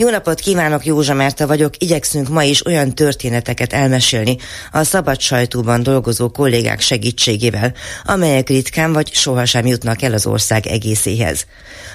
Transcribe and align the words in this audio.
Jó 0.00 0.08
napot 0.08 0.40
kívánok, 0.40 0.84
Józsa 0.84 1.14
Merta 1.14 1.46
vagyok. 1.46 1.74
Igyekszünk 1.78 2.28
ma 2.28 2.42
is 2.42 2.66
olyan 2.66 2.94
történeteket 2.94 3.72
elmesélni 3.72 4.36
a 4.72 4.82
szabad 4.82 5.20
sajtóban 5.20 5.82
dolgozó 5.82 6.30
kollégák 6.30 6.80
segítségével, 6.80 7.74
amelyek 8.04 8.48
ritkán 8.48 8.92
vagy 8.92 9.14
sohasem 9.14 9.66
jutnak 9.66 10.02
el 10.02 10.12
az 10.12 10.26
ország 10.26 10.66
egészéhez. 10.66 11.46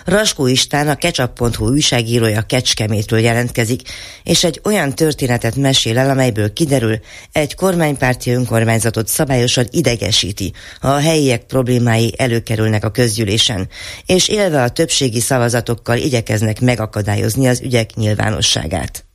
Raskó 0.05 0.47
István, 0.47 0.87
a 0.87 0.95
ketchup.hu 0.95 1.67
újságírója 1.67 2.41
Kecskemétről 2.41 3.19
jelentkezik, 3.19 3.81
és 4.23 4.43
egy 4.43 4.61
olyan 4.63 4.95
történetet 4.95 5.55
mesél 5.55 5.97
el, 5.97 6.09
amelyből 6.09 6.53
kiderül, 6.53 6.99
egy 7.31 7.55
kormánypárti 7.55 8.31
önkormányzatot 8.31 9.07
szabályosan 9.07 9.67
idegesíti, 9.71 10.53
ha 10.79 10.87
a 10.87 10.99
helyiek 10.99 11.43
problémái 11.43 12.13
előkerülnek 12.17 12.83
a 12.83 12.91
közgyűlésen, 12.91 13.69
és 14.05 14.27
élve 14.27 14.63
a 14.63 14.69
többségi 14.69 15.19
szavazatokkal 15.19 15.97
igyekeznek 15.97 16.61
megakadályozni 16.61 17.47
az 17.47 17.61
ügyek 17.61 17.93
nyilvánosságát. 17.95 19.05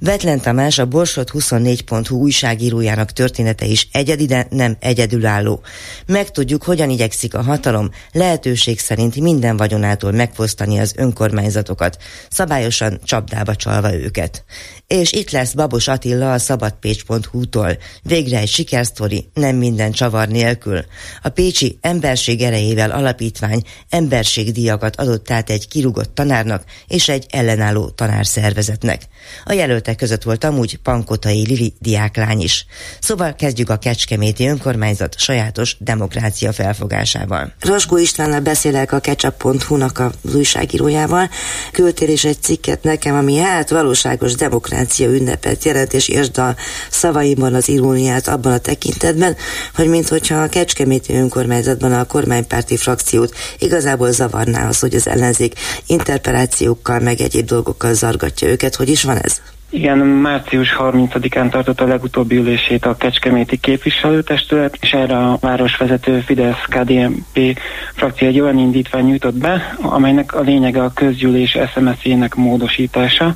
Betlen 0.00 0.40
Tamás, 0.40 0.78
a 0.78 0.86
Borsot 0.86 1.30
24.hu 1.30 2.16
újságírójának 2.16 3.12
története 3.12 3.64
is 3.64 3.88
egyedi, 3.92 4.26
de 4.26 4.46
nem 4.50 4.76
egyedülálló. 4.80 5.60
Megtudjuk, 6.06 6.62
hogyan 6.62 6.90
igyekszik 6.90 7.34
a 7.34 7.42
hatalom 7.42 7.90
lehetőség 8.12 8.78
szerint 8.78 9.20
minden 9.20 9.56
vagyonától 9.56 10.12
megfosztani 10.12 10.78
az 10.78 10.94
önkormányzatokat, 10.96 11.96
szabályosan 12.30 13.00
csapdába 13.04 13.54
csalva 13.56 13.94
őket. 13.94 14.44
És 14.86 15.12
itt 15.12 15.30
lesz 15.30 15.52
Babos 15.52 15.88
Attila 15.88 16.32
a 16.32 16.38
szabadpécs.hu-tól. 16.38 17.76
Végre 18.02 18.38
egy 18.38 18.48
sikersztori, 18.48 19.30
nem 19.34 19.56
minden 19.56 19.92
csavar 19.92 20.28
nélkül. 20.28 20.84
A 21.22 21.28
Pécsi 21.28 21.78
Emberség 21.80 22.42
erejével 22.42 22.90
alapítvány 22.90 23.62
emberségdíjakat 23.88 24.96
adott 24.96 25.30
át 25.30 25.50
egy 25.50 25.68
kirugott 25.68 26.14
tanárnak 26.14 26.64
és 26.86 27.08
egy 27.08 27.26
ellenálló 27.30 27.88
tanárszervezetnek. 27.88 29.02
A 29.44 29.52
jelöltek 29.86 29.96
között 29.96 30.22
volt 30.22 30.44
amúgy 30.44 30.78
Pankotai 30.82 31.46
Lili 31.46 31.74
diáklány 31.78 32.40
is. 32.40 32.66
Szóval 33.00 33.34
kezdjük 33.34 33.70
a 33.70 33.76
Kecskeméti 33.76 34.48
önkormányzat 34.48 35.18
sajátos 35.18 35.76
demokrácia 35.78 36.52
felfogásával. 36.52 37.52
Roskó 37.60 37.96
Istvánnal 37.96 38.40
beszélek 38.40 38.92
a 38.92 38.98
ketchup.hu-nak 38.98 39.98
az 39.98 40.34
újságírójával. 40.34 41.30
Küldtél 41.72 42.08
is 42.08 42.24
egy 42.24 42.42
cikket 42.42 42.82
nekem, 42.82 43.14
ami 43.14 43.36
hát 43.36 43.70
valóságos 43.70 44.34
demokrácia 44.34 45.08
ünnepet 45.08 45.64
jelent, 45.64 45.92
és 45.92 46.08
értsd 46.08 46.38
a 46.38 46.56
szavaimban 46.90 47.54
az 47.54 47.68
iróniát 47.68 48.28
abban 48.28 48.52
a 48.52 48.58
tekintetben, 48.58 49.36
hogy 49.74 49.88
minthogyha 49.88 50.42
a 50.42 50.48
Kecskeméti 50.48 51.14
önkormányzatban 51.14 51.92
a 51.92 52.04
kormánypárti 52.04 52.76
frakciót 52.76 53.34
igazából 53.58 54.12
zavarná 54.12 54.68
az, 54.68 54.78
hogy 54.78 54.94
az 54.94 55.08
ellenzék 55.08 55.54
interpelációkkal 55.86 56.98
meg 56.98 57.20
egyéb 57.20 57.46
dolgokkal 57.46 57.94
zargatja 57.94 58.48
őket, 58.48 58.74
hogy 58.74 58.88
is 58.88 59.02
van 59.02 59.16
ez? 59.16 59.40
Igen, 59.70 59.98
március 59.98 60.76
30-án 60.78 61.50
tartott 61.50 61.80
a 61.80 61.86
legutóbbi 61.86 62.36
ülését 62.36 62.86
a 62.86 62.96
Kecskeméti 62.96 63.56
képviselőtestület, 63.56 64.78
és 64.80 64.92
erre 64.92 65.16
a 65.16 65.38
városvezető 65.40 66.20
Fidesz-KDNP 66.20 67.58
frakció 67.94 68.28
egy 68.28 68.40
olyan 68.40 68.58
indítvány 68.58 69.04
nyújtott 69.04 69.34
be, 69.34 69.76
amelynek 69.82 70.34
a 70.34 70.40
lényege 70.40 70.82
a 70.82 70.92
közgyűlés 70.92 71.58
SMS-ének 71.74 72.34
módosítása. 72.34 73.34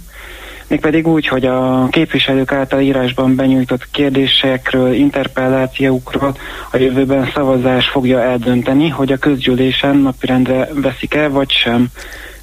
Mégpedig 0.66 1.06
úgy, 1.06 1.26
hogy 1.26 1.44
a 1.44 1.88
képviselők 1.90 2.52
által 2.52 2.80
írásban 2.80 3.34
benyújtott 3.34 3.90
kérdésekről, 3.90 4.92
interpellációkról 4.92 6.36
a 6.72 6.76
jövőben 6.76 7.30
szavazás 7.34 7.88
fogja 7.88 8.22
eldönteni, 8.22 8.88
hogy 8.88 9.12
a 9.12 9.18
közgyűlésen 9.18 9.96
napirendre 9.96 10.68
veszik-e 10.74 11.28
vagy 11.28 11.50
sem 11.50 11.88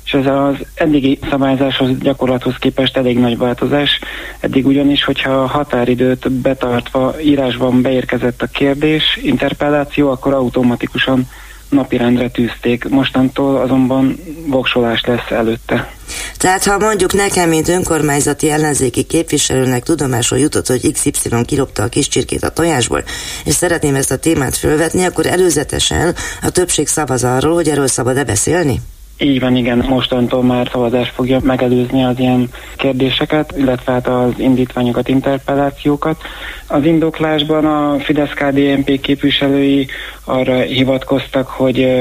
és 0.08 0.14
ez 0.14 0.26
az 0.26 0.56
eddigi 0.74 1.20
szabályzáshoz, 1.30 1.90
gyakorlathoz 2.00 2.56
képest 2.60 2.98
elég 2.98 3.20
nagy 3.20 3.38
változás. 3.38 4.00
Eddig 4.40 4.66
ugyanis, 4.66 5.04
hogyha 5.04 5.32
a 5.32 5.48
határidőt 5.48 6.32
betartva 6.32 7.16
írásban 7.22 7.82
beérkezett 7.82 8.42
a 8.42 8.48
kérdés, 8.48 9.20
interpelláció, 9.22 10.10
akkor 10.10 10.34
automatikusan 10.34 11.28
napirendre 11.70 12.30
tűzték. 12.30 12.90
Mostantól 12.90 13.56
azonban 13.56 14.20
voksolás 14.46 15.04
lesz 15.06 15.32
előtte. 15.32 15.92
Tehát 16.38 16.64
ha 16.64 16.78
mondjuk 16.78 17.14
nekem, 17.14 17.50
mint 17.50 17.68
önkormányzati 17.68 18.50
ellenzéki 18.50 19.04
képviselőnek 19.04 19.84
tudomásról 19.84 20.40
jutott, 20.40 20.68
hogy 20.68 20.92
XY 20.92 21.12
kilopta 21.46 21.84
a 21.84 21.88
kis 21.88 22.08
csirkét 22.08 22.44
a 22.44 22.50
tojásból, 22.50 23.04
és 23.46 23.54
szeretném 23.54 23.96
ezt 23.96 24.12
a 24.12 24.18
témát 24.18 24.56
fölvetni, 24.56 25.06
akkor 25.06 25.26
előzetesen 25.26 26.16
a 26.42 26.50
többség 26.50 26.88
szavaz 26.88 27.24
arról, 27.24 27.54
hogy 27.54 27.68
erről 27.70 27.88
szabad-e 27.88 28.24
beszélni? 28.24 28.82
Így 29.20 29.40
van, 29.40 29.56
igen, 29.56 29.86
mostantól 29.88 30.44
már 30.44 30.70
szavazás 30.72 31.10
fogja 31.10 31.40
megelőzni 31.44 32.04
az 32.04 32.20
ilyen 32.20 32.50
kérdéseket, 32.76 33.54
illetve 33.58 33.92
hát 33.92 34.08
az 34.08 34.32
indítványokat, 34.38 35.08
interpellációkat. 35.08 36.22
Az 36.68 36.86
indoklásban 36.86 37.66
a 37.66 38.00
Fidesz-KDNP 38.00 39.02
képviselői 39.02 39.88
arra 40.24 40.60
hivatkoztak, 40.60 41.48
hogy 41.48 41.98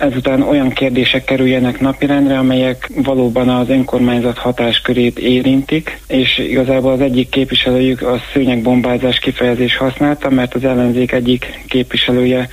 ezután 0.00 0.42
olyan 0.42 0.68
kérdések 0.68 1.24
kerüljenek 1.24 1.80
napirendre, 1.80 2.38
amelyek 2.38 2.90
valóban 2.94 3.48
az 3.48 3.68
önkormányzat 3.68 4.38
hatáskörét 4.38 5.18
érintik, 5.18 6.00
és 6.06 6.38
igazából 6.38 6.92
az 6.92 7.00
egyik 7.00 7.28
képviselőjük 7.28 8.02
a 8.02 8.20
szőnyegbombázás 8.32 9.18
kifejezés 9.18 9.76
használta, 9.76 10.30
mert 10.30 10.54
az 10.54 10.64
ellenzék 10.64 11.12
egyik 11.12 11.60
képviselője 11.68 12.48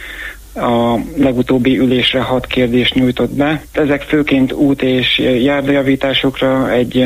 a 0.57 0.99
legutóbbi 1.17 1.79
ülésre 1.79 2.21
hat 2.21 2.47
kérdést 2.47 2.93
nyújtott 2.93 3.31
be. 3.31 3.63
Ezek 3.71 4.01
főként 4.01 4.51
út 4.51 4.81
és 4.81 5.17
járdajavításokra, 5.19 6.71
egy 6.71 7.05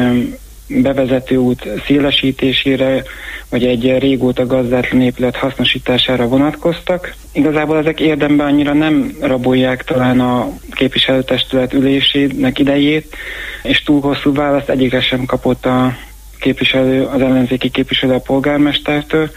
bevezető 0.68 1.36
út 1.36 1.68
szélesítésére, 1.86 3.04
vagy 3.50 3.66
egy 3.66 3.98
régóta 3.98 4.46
gazdátlan 4.46 5.02
épület 5.02 5.36
hasznosítására 5.36 6.28
vonatkoztak. 6.28 7.16
Igazából 7.34 7.78
ezek 7.78 8.00
érdemben 8.00 8.48
annyira 8.48 8.74
nem 8.74 9.16
rabolják 9.22 9.84
talán 9.84 10.20
a 10.20 10.50
képviselőtestület 10.72 11.74
ülésének 11.74 12.60
idejét, 12.60 13.16
és 13.64 13.84
túl 13.84 14.02
hosszú 14.02 14.34
választ 14.34 14.70
egyikre 14.70 15.02
sem 15.02 15.26
kapott 15.26 15.66
a 15.66 15.98
képviselő, 16.40 17.04
az 17.04 17.22
ellenzéki 17.22 17.70
képviselő 17.70 18.14
a 18.14 18.20
polgármestertől, 18.20 19.30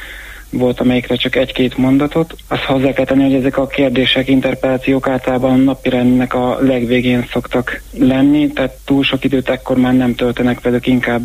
volt, 0.58 0.80
amelyikre 0.80 1.16
csak 1.16 1.36
egy-két 1.36 1.76
mondatot. 1.76 2.36
Azt 2.48 2.62
hozzá 2.62 2.92
kell 2.92 3.04
tenni, 3.04 3.22
hogy 3.22 3.34
ezek 3.34 3.58
a 3.58 3.66
kérdések, 3.66 4.28
interpelációk 4.28 5.08
általában 5.08 5.60
napirendnek 5.60 6.34
a 6.34 6.58
legvégén 6.60 7.26
szoktak 7.32 7.82
lenni, 7.98 8.52
tehát 8.52 8.76
túl 8.84 9.02
sok 9.04 9.24
időt 9.24 9.48
ekkor 9.48 9.76
már 9.76 9.94
nem 9.94 10.14
töltenek 10.14 10.60
velük, 10.60 10.86
inkább 10.86 11.22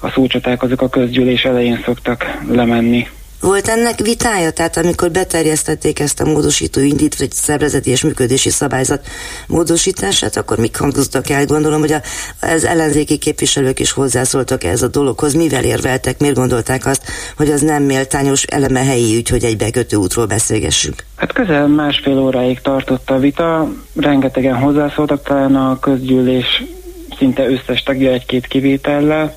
a 0.00 0.10
szócsaták 0.10 0.62
azok 0.62 0.82
a 0.82 0.88
közgyűlés 0.88 1.44
elején 1.44 1.82
szoktak 1.84 2.38
lemenni. 2.50 3.06
Volt 3.40 3.68
ennek 3.68 3.98
vitája? 3.98 4.50
Tehát 4.50 4.76
amikor 4.76 5.10
beterjesztették 5.10 6.00
ezt 6.00 6.20
a 6.20 6.24
módosító 6.24 6.80
indít, 6.80 7.18
vagy 7.18 7.32
szervezeti 7.32 7.90
és 7.90 8.02
működési 8.02 8.50
szabályzat 8.50 9.06
módosítását, 9.46 10.36
akkor 10.36 10.58
mik 10.58 10.76
hangzottak 10.76 11.30
el? 11.30 11.44
Gondolom, 11.44 11.80
hogy 11.80 11.94
az 12.40 12.64
ellenzéki 12.64 13.18
képviselők 13.18 13.80
is 13.80 13.92
hozzászóltak 13.92 14.64
ez 14.64 14.82
a 14.82 14.88
dologhoz. 14.88 15.34
Mivel 15.34 15.64
érveltek? 15.64 16.18
Miért 16.18 16.34
gondolták 16.34 16.86
azt, 16.86 17.02
hogy 17.36 17.50
az 17.50 17.60
nem 17.60 17.82
méltányos 17.82 18.42
eleme 18.42 18.84
helyi 18.84 19.16
ügy, 19.16 19.28
hogy 19.28 19.44
egy 19.44 19.56
bekötő 19.56 19.96
útról 19.96 20.26
beszélgessünk? 20.26 21.04
Hát 21.16 21.32
közel 21.32 21.66
másfél 21.66 22.18
óráig 22.18 22.60
tartott 22.60 23.10
a 23.10 23.18
vita, 23.18 23.72
rengetegen 23.96 24.56
hozzászóltak, 24.56 25.22
talán 25.22 25.56
a 25.56 25.78
közgyűlés 25.78 26.62
szinte 27.18 27.48
összes 27.48 27.82
tagja 27.82 28.12
egy-két 28.12 28.46
kivétellel. 28.46 29.34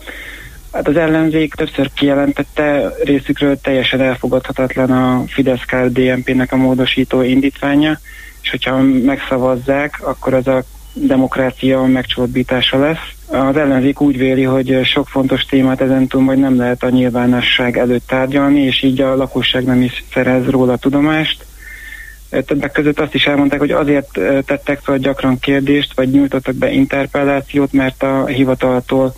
Hát 0.72 0.88
az 0.88 0.98
ellenzék 0.98 1.54
többször 1.54 1.90
kijelentette 1.94 2.94
részükről 3.04 3.60
teljesen 3.62 4.02
elfogadhatatlan 4.02 4.92
a 4.92 5.24
fidesz 5.28 5.66
dnp 5.88 6.34
nek 6.34 6.52
a 6.52 6.56
módosító 6.56 7.22
indítványa, 7.22 8.00
és 8.42 8.50
hogyha 8.50 8.82
megszavazzák, 8.82 10.00
akkor 10.04 10.34
az 10.34 10.48
a 10.48 10.64
demokrácia 10.94 11.82
megcsorbítása 11.82 12.80
lesz. 12.80 13.14
Az 13.28 13.58
ellenzék 13.58 14.02
úgy 14.02 14.18
véli, 14.18 14.44
hogy 14.44 14.80
sok 14.84 15.08
fontos 15.08 15.46
témát 15.46 15.82
ezentúl 15.82 16.22
majd 16.22 16.40
nem 16.40 16.58
lehet 16.58 16.84
a 16.84 16.90
nyilvánosság 16.90 17.78
előtt 17.78 18.08
tárgyalni, 18.08 18.62
és 18.62 18.82
így 18.82 19.02
a 19.02 19.16
lakosság 19.16 19.64
nem 19.64 19.82
is 19.82 20.04
szerez 20.14 20.48
róla 20.48 20.78
tudomást. 20.78 21.46
Többek 22.30 22.72
között 22.72 23.00
azt 23.00 23.14
is 23.14 23.28
elmondták, 23.28 23.60
hogy 23.60 23.72
azért 23.72 24.20
tettek 24.46 24.80
fel 24.80 24.98
gyakran 24.98 25.40
kérdést, 25.40 25.94
vagy 25.96 26.10
nyújtottak 26.10 26.56
be 26.56 26.72
interpellációt, 26.72 27.74
mert 27.74 28.04
a 28.04 28.26
hivataltól 28.26 29.14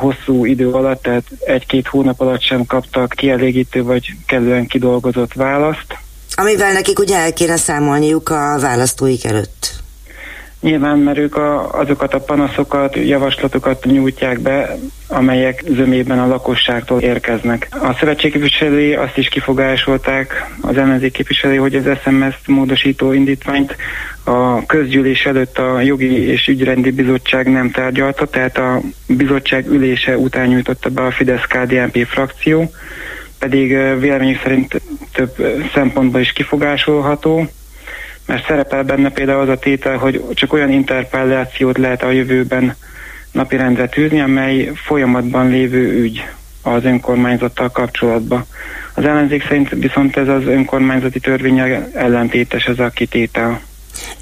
hosszú 0.00 0.44
idő 0.44 0.70
alatt, 0.70 1.02
tehát 1.02 1.24
egy-két 1.40 1.86
hónap 1.86 2.20
alatt 2.20 2.42
sem 2.42 2.66
kaptak 2.66 3.12
kielégítő 3.16 3.82
vagy 3.82 4.12
kellően 4.26 4.66
kidolgozott 4.66 5.32
választ. 5.32 5.98
Amivel 6.34 6.72
nekik 6.72 6.98
ugye 6.98 7.16
el 7.16 7.32
kéne 7.32 7.56
számolniuk 7.56 8.28
a 8.28 8.58
választóik 8.60 9.24
előtt. 9.24 9.79
Nyilván, 10.60 10.98
mert 10.98 11.18
ők 11.18 11.36
a, 11.36 11.78
azokat 11.78 12.14
a 12.14 12.20
panaszokat, 12.20 12.96
javaslatokat 12.96 13.84
nyújtják 13.84 14.40
be, 14.40 14.78
amelyek 15.08 15.64
zömében 15.68 16.18
a 16.18 16.26
lakosságtól 16.26 17.00
érkeznek. 17.00 17.68
A 17.70 17.94
szövetség 17.94 18.32
képviselői 18.32 18.94
azt 18.94 19.16
is 19.16 19.28
kifogásolták, 19.28 20.50
az 20.60 20.76
ellenzék 20.76 21.12
képviselői, 21.12 21.56
hogy 21.56 21.74
az 21.74 21.98
SMS 22.02 22.34
módosító 22.46 23.12
indítványt 23.12 23.76
a 24.24 24.66
közgyűlés 24.66 25.26
előtt 25.26 25.58
a 25.58 25.80
jogi 25.80 26.28
és 26.28 26.46
ügyrendi 26.46 26.90
bizottság 26.90 27.50
nem 27.50 27.70
tárgyalta, 27.70 28.26
tehát 28.26 28.58
a 28.58 28.80
bizottság 29.06 29.70
ülése 29.70 30.18
után 30.18 30.46
nyújtotta 30.46 30.88
be 30.88 31.02
a 31.02 31.10
Fidesz-KDNP 31.10 32.06
frakció, 32.06 32.70
pedig 33.38 33.68
véleményük 33.98 34.40
szerint 34.42 34.80
több 35.12 35.36
szempontból 35.74 36.20
is 36.20 36.32
kifogásolható 36.32 37.48
mert 38.30 38.46
szerepel 38.46 38.82
benne 38.82 39.10
például 39.10 39.40
az 39.40 39.48
a 39.48 39.58
tétel, 39.58 39.96
hogy 39.96 40.24
csak 40.34 40.52
olyan 40.52 40.70
interpellációt 40.70 41.78
lehet 41.78 42.02
a 42.02 42.10
jövőben 42.10 42.76
napirendre 43.32 43.88
tűzni, 43.88 44.20
amely 44.20 44.70
folyamatban 44.74 45.48
lévő 45.48 45.98
ügy 46.00 46.24
az 46.62 46.84
önkormányzattal 46.84 47.70
kapcsolatban. 47.70 48.44
Az 48.94 49.04
ellenzék 49.04 49.42
szerint 49.42 49.68
viszont 49.68 50.16
ez 50.16 50.28
az 50.28 50.44
önkormányzati 50.44 51.20
törvényel 51.20 51.88
ellentétes 51.94 52.64
ez 52.64 52.78
a 52.78 52.88
kitétel. 52.88 53.60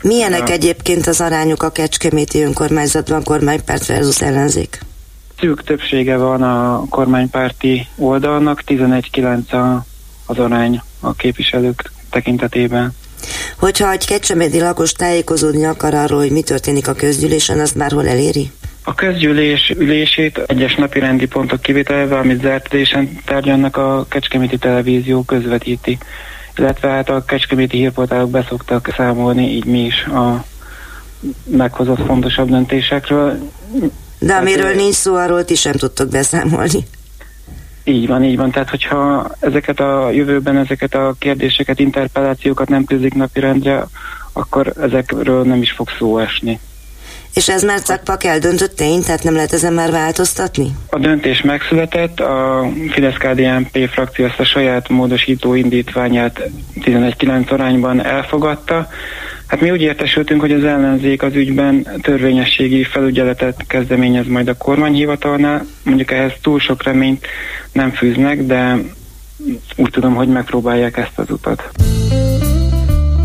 Milyenek 0.03 0.49
a... 0.49 0.53
egyébként 0.53 1.07
az 1.07 1.21
arányok 1.21 1.63
a 1.63 1.71
Kecskeméti 1.71 2.43
önkormányzatban 2.43 3.23
kormánypárt 3.23 3.87
versus 3.87 4.21
ellenzék? 4.21 4.79
Szűk 5.41 5.65
többsége 5.65 6.17
van 6.17 6.43
a 6.43 6.85
kormánypárti 6.89 7.87
oldalnak, 7.97 8.63
11-9 8.67 9.81
az 10.27 10.39
arány 10.39 10.83
a 11.01 11.15
képviselők 11.15 11.91
tekintetében. 12.11 12.93
Hogyha 13.59 13.91
egy 13.91 14.07
kecsemédi 14.07 14.61
lakos 14.61 14.93
tájékozódni 14.93 15.65
akar 15.65 15.95
arról, 15.95 16.19
hogy 16.19 16.31
mi 16.31 16.43
történik 16.43 16.89
a 16.89 16.93
közgyűlésen, 16.93 17.61
azt 17.61 17.75
már 17.75 17.93
hol 17.93 18.09
eléri? 18.09 18.51
A 18.83 18.95
közgyűlés 18.95 19.75
ülését 19.79 20.41
egyes 20.47 20.75
napi 20.75 20.99
rendi 20.99 21.27
pontok 21.27 21.61
kivételével, 21.61 22.19
amit 22.19 22.41
zárt 22.41 22.75
ülésen 22.75 23.19
tárgyalnak 23.25 23.77
a 23.77 24.07
Kecskeméti 24.09 24.59
Televízió 24.59 25.23
közvetíti. 25.23 25.99
Illetve 26.57 26.89
hát 26.89 27.09
a 27.09 27.25
Kecskeméti 27.25 27.77
hírportálok 27.77 28.31
beszoktak 28.31 28.95
számolni, 28.97 29.55
így 29.55 29.65
mi 29.65 29.85
is 29.85 30.05
a 30.05 30.45
meghozott 31.45 32.07
fontosabb 32.07 32.49
döntésekről. 32.49 33.39
De 34.19 34.35
amiről 34.35 34.67
hát, 34.67 34.75
nincs 34.75 34.95
szó, 34.95 35.15
arról 35.15 35.45
ti 35.45 35.55
sem 35.55 35.73
tudtok 35.73 36.09
beszámolni. 36.09 36.87
Így 37.89 38.07
van, 38.07 38.25
így 38.25 38.37
van. 38.37 38.51
Tehát, 38.51 38.71
hogyha 38.71 39.31
ezeket 39.41 39.81
a 39.81 40.11
jövőben 40.11 40.57
ezeket 40.57 40.95
a 40.95 41.15
kérdéseket, 41.19 41.79
interpellációkat 41.79 42.69
nem 42.69 42.85
tűzik 42.85 43.15
napirendre, 43.15 43.87
akkor 44.33 44.73
ezekről 44.81 45.45
nem 45.45 45.63
is 45.63 45.71
fog 45.71 45.89
szó 45.99 46.19
esni. 46.19 46.61
És 47.35 47.49
ez 47.49 47.63
már 47.63 47.83
csak 47.83 48.25
eldöntött 48.25 48.77
tény, 48.77 49.03
tehát 49.03 49.23
nem 49.23 49.35
lehet 49.35 49.53
ezen 49.53 49.73
már 49.73 49.91
változtatni? 49.91 50.71
A 50.91 50.99
döntés 50.99 51.43
megszületett, 51.43 52.21
a 52.21 52.67
Fidesz-KDNP 52.91 53.89
frakció 53.91 54.25
ezt 54.25 54.41
a 54.41 54.45
saját 54.45 54.89
módosító 54.89 55.55
indítványát 55.55 56.41
11-9 56.81 57.51
arányban 57.51 58.05
elfogadta, 58.05 58.89
Hát 59.49 59.61
mi 59.61 59.71
úgy 59.71 59.81
értesültünk, 59.81 60.41
hogy 60.41 60.53
az 60.53 60.65
ellenzék 60.65 61.23
az 61.23 61.35
ügyben 61.35 61.87
törvényességi 62.03 62.85
felügyeletet 62.85 63.65
kezdeményez 63.67 64.27
majd 64.27 64.49
a 64.49 64.57
kormányhivatalnál. 64.57 65.67
Mondjuk 65.83 66.11
ehhez 66.11 66.33
túl 66.43 66.61
sok 66.61 66.83
reményt 66.83 67.27
nem 67.73 67.91
fűznek, 67.91 68.43
de 68.47 68.77
úgy 69.77 69.91
tudom, 69.91 70.15
hogy 70.15 70.29
megpróbálják 70.29 70.97
ezt 70.97 71.19
az 71.19 71.31
utat. 71.31 71.71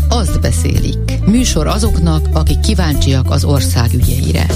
Azt 0.08 0.40
beszélik. 0.40 0.98
Műsor 1.26 1.66
azoknak, 1.66 2.26
akik 2.32 2.60
kíváncsiak 2.60 3.30
az 3.30 3.44
ország 3.44 3.90
ügyeire. 3.94 4.46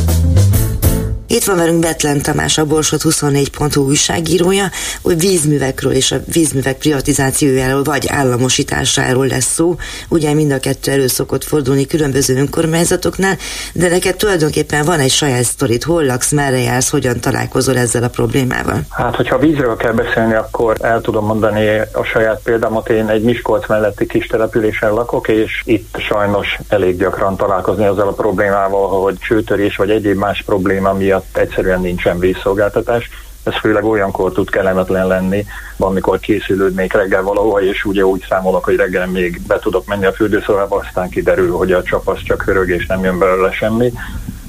Itt 1.30 1.44
van 1.44 1.56
velünk 1.56 1.80
Betlen 1.80 2.22
Tamás, 2.22 2.58
a 2.58 2.64
Borsot 2.64 3.02
24.hu 3.02 3.86
újságírója, 3.86 4.64
hogy 5.02 5.20
vízművekről 5.20 5.92
és 5.92 6.12
a 6.12 6.16
vízművek 6.32 6.78
privatizációjáról 6.78 7.82
vagy 7.82 8.06
államosításáról 8.08 9.26
lesz 9.26 9.52
szó. 9.52 9.76
Ugye 10.08 10.34
mind 10.34 10.52
a 10.52 10.58
kettő 10.58 10.90
elő 10.90 11.06
szokott 11.06 11.44
fordulni 11.44 11.86
különböző 11.86 12.36
önkormányzatoknál, 12.36 13.36
de 13.72 13.88
neked 13.88 14.16
tulajdonképpen 14.16 14.84
van 14.84 15.00
egy 15.00 15.10
saját 15.10 15.42
sztorit, 15.42 15.84
hol 15.84 16.04
laksz, 16.04 16.32
merre 16.32 16.58
jársz, 16.58 16.90
hogyan 16.90 17.20
találkozol 17.20 17.76
ezzel 17.76 18.02
a 18.02 18.08
problémával? 18.08 18.80
Hát, 18.90 19.16
hogyha 19.16 19.38
vízről 19.38 19.76
kell 19.76 19.92
beszélni, 19.92 20.34
akkor 20.34 20.76
el 20.80 21.00
tudom 21.00 21.26
mondani 21.26 21.78
a 21.92 22.02
saját 22.02 22.40
példámat. 22.44 22.88
Én 22.88 23.08
egy 23.08 23.22
Miskolc 23.22 23.68
melletti 23.68 24.06
kis 24.06 24.26
településen 24.26 24.92
lakok, 24.92 25.28
és 25.28 25.62
itt 25.64 25.96
sajnos 25.98 26.58
elég 26.68 26.98
gyakran 26.98 27.36
találkozni 27.36 27.86
azzal 27.86 28.08
a 28.08 28.12
problémával, 28.12 29.02
hogy 29.02 29.18
csőtörés 29.18 29.76
vagy 29.76 29.90
egyéb 29.90 30.18
más 30.18 30.42
probléma 30.46 30.92
miatt 30.92 31.16
miatt 31.18 31.36
egyszerűen 31.36 31.80
nincsen 31.80 32.18
vízszolgáltatás. 32.18 33.10
Ez 33.44 33.54
főleg 33.54 33.84
olyankor 33.84 34.32
tud 34.32 34.50
kellemetlen 34.50 35.06
lenni, 35.06 35.46
amikor 35.76 36.18
készülődnék 36.18 36.92
reggel 36.92 37.22
valahol, 37.22 37.60
és 37.60 37.84
ugye 37.84 38.04
úgy 38.04 38.24
számolok, 38.28 38.64
hogy 38.64 38.76
reggel 38.76 39.06
még 39.06 39.40
be 39.46 39.58
tudok 39.58 39.86
menni 39.86 40.06
a 40.06 40.12
fürdőszobába, 40.12 40.76
aztán 40.76 41.08
kiderül, 41.08 41.56
hogy 41.56 41.72
a 41.72 41.82
csap 41.82 42.08
az 42.08 42.22
csak 42.22 42.42
hörög, 42.42 42.68
és 42.70 42.86
nem 42.86 43.04
jön 43.04 43.18
belőle 43.18 43.52
semmi. 43.52 43.92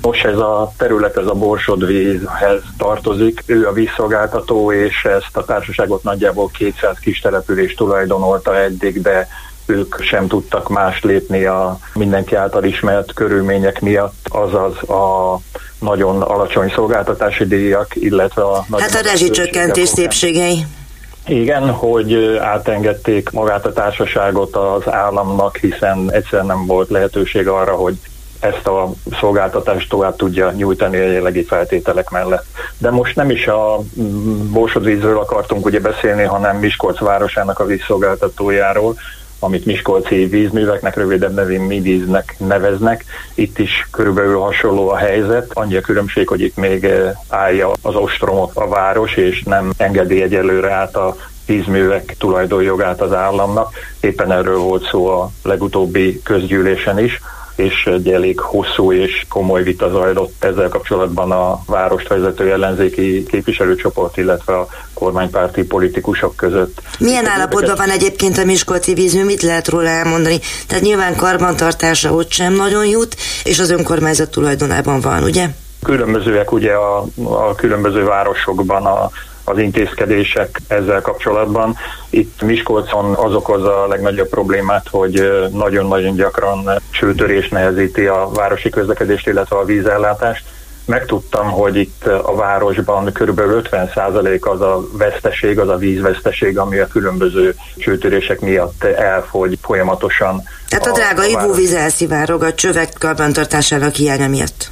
Most 0.01 0.25
ez 0.25 0.37
a 0.37 0.73
terület, 0.77 1.17
ez 1.17 1.25
a 1.25 1.33
Borsod 1.33 1.85
vízhez 1.85 2.61
tartozik, 2.77 3.43
ő 3.45 3.67
a 3.67 3.73
vízszolgáltató, 3.73 4.71
és 4.71 5.05
ezt 5.05 5.37
a 5.37 5.45
társaságot 5.45 6.03
nagyjából 6.03 6.49
200 6.57 6.97
kis 6.99 7.19
település 7.19 7.73
tulajdonolta 7.73 8.55
eddig, 8.55 9.01
de 9.01 9.27
ők 9.69 9.95
sem 10.01 10.27
tudtak 10.27 10.69
más 10.69 11.03
lépni 11.03 11.45
a 11.45 11.79
mindenki 11.93 12.35
által 12.35 12.63
ismert 12.63 13.13
körülmények 13.13 13.81
miatt, 13.81 14.25
azaz 14.29 14.89
a 14.89 15.39
nagyon 15.79 16.21
alacsony 16.21 16.71
szolgáltatási 16.75 17.45
díjak, 17.45 17.95
illetve 17.95 18.41
a... 18.41 18.65
Hát 18.77 18.93
a 18.93 19.01
rezsicsökkentés 19.01 19.89
szépségei. 19.89 20.65
Igen, 21.27 21.69
hogy 21.69 22.37
átengedték 22.41 23.29
magát 23.29 23.65
a 23.65 23.73
társaságot 23.73 24.55
az 24.55 24.91
államnak, 24.91 25.57
hiszen 25.57 26.11
egyszer 26.11 26.45
nem 26.45 26.65
volt 26.65 26.89
lehetőség 26.89 27.47
arra, 27.47 27.75
hogy 27.75 27.95
ezt 28.39 28.67
a 28.67 28.91
szolgáltatást 29.19 29.89
tovább 29.89 30.15
tudja 30.15 30.51
nyújtani 30.51 30.97
a 30.97 31.01
jelenlegi 31.01 31.43
feltételek 31.43 32.09
mellett. 32.09 32.45
De 32.77 32.89
most 32.89 33.15
nem 33.15 33.29
is 33.29 33.47
a 33.47 33.79
Borsodvízről 34.51 35.17
akartunk 35.17 35.65
ugye 35.65 35.79
beszélni, 35.79 36.23
hanem 36.23 36.57
Miskolc 36.57 36.99
városának 36.99 37.59
a 37.59 37.65
vízszolgáltatójáról, 37.65 38.95
amit 39.39 39.65
Miskolci 39.65 40.25
vízműveknek, 40.25 40.95
rövidebb 40.95 41.33
nevén 41.33 41.61
MIVíznek 41.61 42.35
neveznek. 42.37 43.05
Itt 43.33 43.59
is 43.59 43.87
körülbelül 43.91 44.39
hasonló 44.39 44.89
a 44.89 44.97
helyzet, 44.97 45.51
annyi 45.53 45.75
a 45.75 45.81
különbség, 45.81 46.27
hogy 46.27 46.41
itt 46.41 46.55
még 46.55 46.83
eh, 46.83 47.13
állja 47.27 47.71
az 47.81 47.95
ostromot 47.95 48.55
a 48.55 48.67
város, 48.67 49.15
és 49.15 49.43
nem 49.43 49.71
engedi 49.77 50.21
egyelőre 50.21 50.71
át 50.71 50.95
a 50.95 51.15
vízművek 51.45 52.15
tulajdonjogát 52.17 53.01
az 53.01 53.13
államnak. 53.13 53.73
Éppen 53.99 54.31
erről 54.31 54.57
volt 54.57 54.87
szó 54.87 55.07
a 55.07 55.31
legutóbbi 55.43 56.21
közgyűlésen 56.23 56.99
is 56.99 57.21
és 57.59 57.85
egy 57.85 58.09
elég 58.09 58.39
hosszú 58.39 58.91
és 58.91 59.25
komoly 59.29 59.63
vita 59.63 59.89
zajlott 59.89 60.43
ezzel 60.43 60.69
kapcsolatban 60.69 61.31
a 61.31 61.59
várost 61.65 62.07
vezető 62.07 62.51
ellenzéki 62.51 63.23
képviselőcsoport, 63.23 64.17
illetve 64.17 64.57
a 64.57 64.67
kormánypárti 64.93 65.63
politikusok 65.63 66.35
között. 66.35 66.81
Milyen 66.99 67.25
állapotban 67.27 67.75
van 67.75 67.89
egyébként 67.89 68.37
a 68.37 68.45
Miskolci 68.45 68.93
vízmű, 68.93 69.23
mit 69.23 69.41
lehet 69.41 69.67
róla 69.67 69.87
elmondani? 69.89 70.39
Tehát 70.67 70.83
nyilván 70.83 71.15
karbantartása 71.15 72.13
ott 72.13 72.31
sem 72.31 72.53
nagyon 72.53 72.85
jut, 72.85 73.15
és 73.43 73.59
az 73.59 73.69
önkormányzat 73.69 74.31
tulajdonában 74.31 74.99
van, 75.01 75.23
ugye? 75.23 75.47
Különbözőek 75.83 76.51
ugye 76.51 76.71
a, 76.71 77.05
a 77.23 77.55
különböző 77.55 78.03
városokban 78.03 78.85
a 78.85 79.09
az 79.49 79.57
intézkedések 79.57 80.61
ezzel 80.67 81.01
kapcsolatban. 81.01 81.75
Itt 82.09 82.41
Miskolcon 82.41 83.13
az 83.13 83.33
okozza 83.33 83.83
a 83.83 83.87
legnagyobb 83.87 84.29
problémát, 84.29 84.87
hogy 84.91 85.29
nagyon-nagyon 85.51 86.15
gyakran 86.15 86.81
csőtörés 86.91 87.49
nehezíti 87.49 88.05
a 88.05 88.29
városi 88.33 88.69
közlekedést, 88.69 89.27
illetve 89.27 89.57
a 89.57 89.65
vízellátást. 89.65 90.43
Megtudtam, 90.85 91.51
hogy 91.51 91.75
itt 91.75 92.05
a 92.05 92.35
városban 92.35 93.05
kb. 93.05 93.41
50% 93.71 94.39
az 94.39 94.61
a 94.61 94.81
veszteség, 94.91 95.59
az 95.59 95.69
a 95.69 95.75
vízveszteség, 95.75 96.57
ami 96.57 96.77
a 96.77 96.87
különböző 96.87 97.55
csőtörések 97.77 98.39
miatt 98.39 98.83
elfogy 98.83 99.57
folyamatosan. 99.61 100.43
Tehát 100.67 100.85
a, 100.85 100.89
a 100.89 100.93
drága 100.93 101.25
ivóvíz 101.25 101.73
elszivárog 101.73 102.43
a 102.43 102.53
csövek 102.53 102.93
karbantartásának 102.99 103.93
hiánya 103.93 104.27
miatt. 104.27 104.71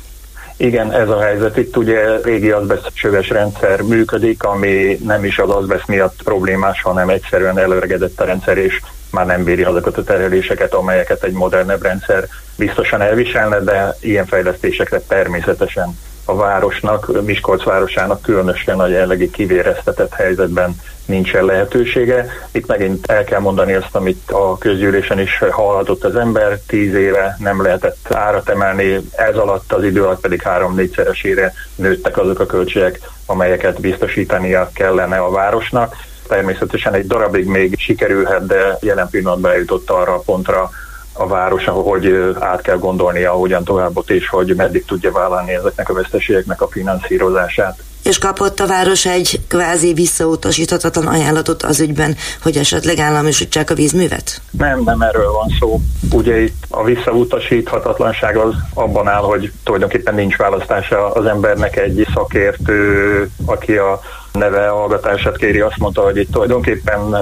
Igen, 0.57 0.91
ez 0.91 1.09
a 1.09 1.21
helyzet. 1.21 1.57
Itt 1.57 1.77
ugye 1.77 2.21
régi 2.23 2.51
azbest 2.51 2.91
csöves 2.93 3.29
rendszer 3.29 3.81
működik, 3.81 4.43
ami 4.43 4.99
nem 5.03 5.25
is 5.25 5.37
az 5.37 5.49
azbest 5.49 5.87
miatt 5.87 6.23
problémás, 6.23 6.81
hanem 6.81 7.09
egyszerűen 7.09 7.57
előregedett 7.57 8.19
a 8.19 8.25
rendszer, 8.25 8.57
és 8.57 8.81
már 9.11 9.25
nem 9.25 9.43
bíri 9.43 9.63
azokat 9.63 9.97
a 9.97 10.03
terheléseket, 10.03 10.73
amelyeket 10.73 11.23
egy 11.23 11.33
modernebb 11.33 11.81
rendszer 11.81 12.27
biztosan 12.57 13.01
elviselne, 13.01 13.59
de 13.59 13.95
ilyen 13.99 14.25
fejlesztésekre 14.25 14.99
természetesen 14.99 15.97
a 16.29 16.35
városnak, 16.35 17.23
Miskolc 17.25 17.63
városának 17.63 18.21
különösen 18.21 18.79
a 18.79 18.87
jelenlegi 18.87 19.29
kivéreztetett 19.29 20.13
helyzetben 20.13 20.75
nincsen 21.05 21.45
lehetősége. 21.45 22.25
Itt 22.51 22.67
megint 22.67 23.11
el 23.11 23.23
kell 23.23 23.39
mondani 23.39 23.73
azt, 23.73 23.95
amit 23.95 24.31
a 24.31 24.57
közgyűlésen 24.57 25.19
is 25.19 25.37
hallhatott 25.49 26.03
az 26.03 26.15
ember, 26.15 26.59
tíz 26.67 26.93
éve 26.93 27.37
nem 27.39 27.61
lehetett 27.61 28.13
árat 28.13 28.49
emelni, 28.49 28.99
ez 29.11 29.35
alatt 29.35 29.73
az 29.73 29.83
idő 29.83 30.03
alatt 30.03 30.21
pedig 30.21 30.41
három-négyszeresére 30.41 31.53
nőttek 31.75 32.17
azok 32.17 32.39
a 32.39 32.45
költségek, 32.45 32.99
amelyeket 33.25 33.81
biztosítania 33.81 34.69
kellene 34.73 35.17
a 35.17 35.31
városnak. 35.31 35.95
Természetesen 36.27 36.93
egy 36.93 37.07
darabig 37.07 37.45
még 37.45 37.75
sikerülhet, 37.79 38.45
de 38.45 38.77
jelen 38.81 39.09
pillanatban 39.09 39.51
eljutott 39.51 39.89
arra 39.89 40.13
a 40.13 40.21
pontra, 40.25 40.69
a 41.17 41.27
város, 41.27 41.65
hogy 41.65 42.35
át 42.39 42.61
kell 42.61 42.77
gondolnia, 42.77 43.31
hogyan 43.31 43.63
továbbot, 43.63 44.09
és 44.09 44.29
hogy 44.29 44.53
meddig 44.55 44.85
tudja 44.85 45.11
vállalni 45.11 45.53
ezeknek 45.53 45.89
a 45.89 45.93
veszteségeknek 45.93 46.61
a 46.61 46.67
finanszírozását. 46.67 47.83
És 48.03 48.17
kapott 48.17 48.59
a 48.59 48.67
város 48.67 49.05
egy 49.05 49.39
kvázi 49.47 49.93
visszautasíthatatlan 49.93 51.07
ajánlatot 51.07 51.63
az 51.63 51.79
ügyben, 51.79 52.15
hogy 52.41 52.57
esetleg 52.57 52.99
államisítsák 52.99 53.69
a 53.69 53.73
vízművet? 53.73 54.41
Nem, 54.51 54.81
nem 54.85 55.01
erről 55.01 55.31
van 55.31 55.47
szó. 55.59 55.79
Ugye 56.11 56.39
itt 56.41 56.63
a 56.69 56.83
visszautasíthatatlanság 56.83 58.37
az 58.37 58.53
abban 58.73 59.07
áll, 59.07 59.21
hogy 59.21 59.51
tulajdonképpen 59.63 60.15
nincs 60.15 60.35
választása 60.35 61.11
az 61.11 61.25
embernek 61.25 61.77
egy 61.77 62.07
szakértő, 62.13 63.29
aki 63.45 63.75
a 63.75 63.99
neve 64.37 64.67
hallgatását 64.67 65.37
kéri, 65.37 65.59
azt 65.59 65.77
mondta, 65.77 66.01
hogy 66.01 66.17
itt 66.17 66.31
tulajdonképpen 66.31 67.15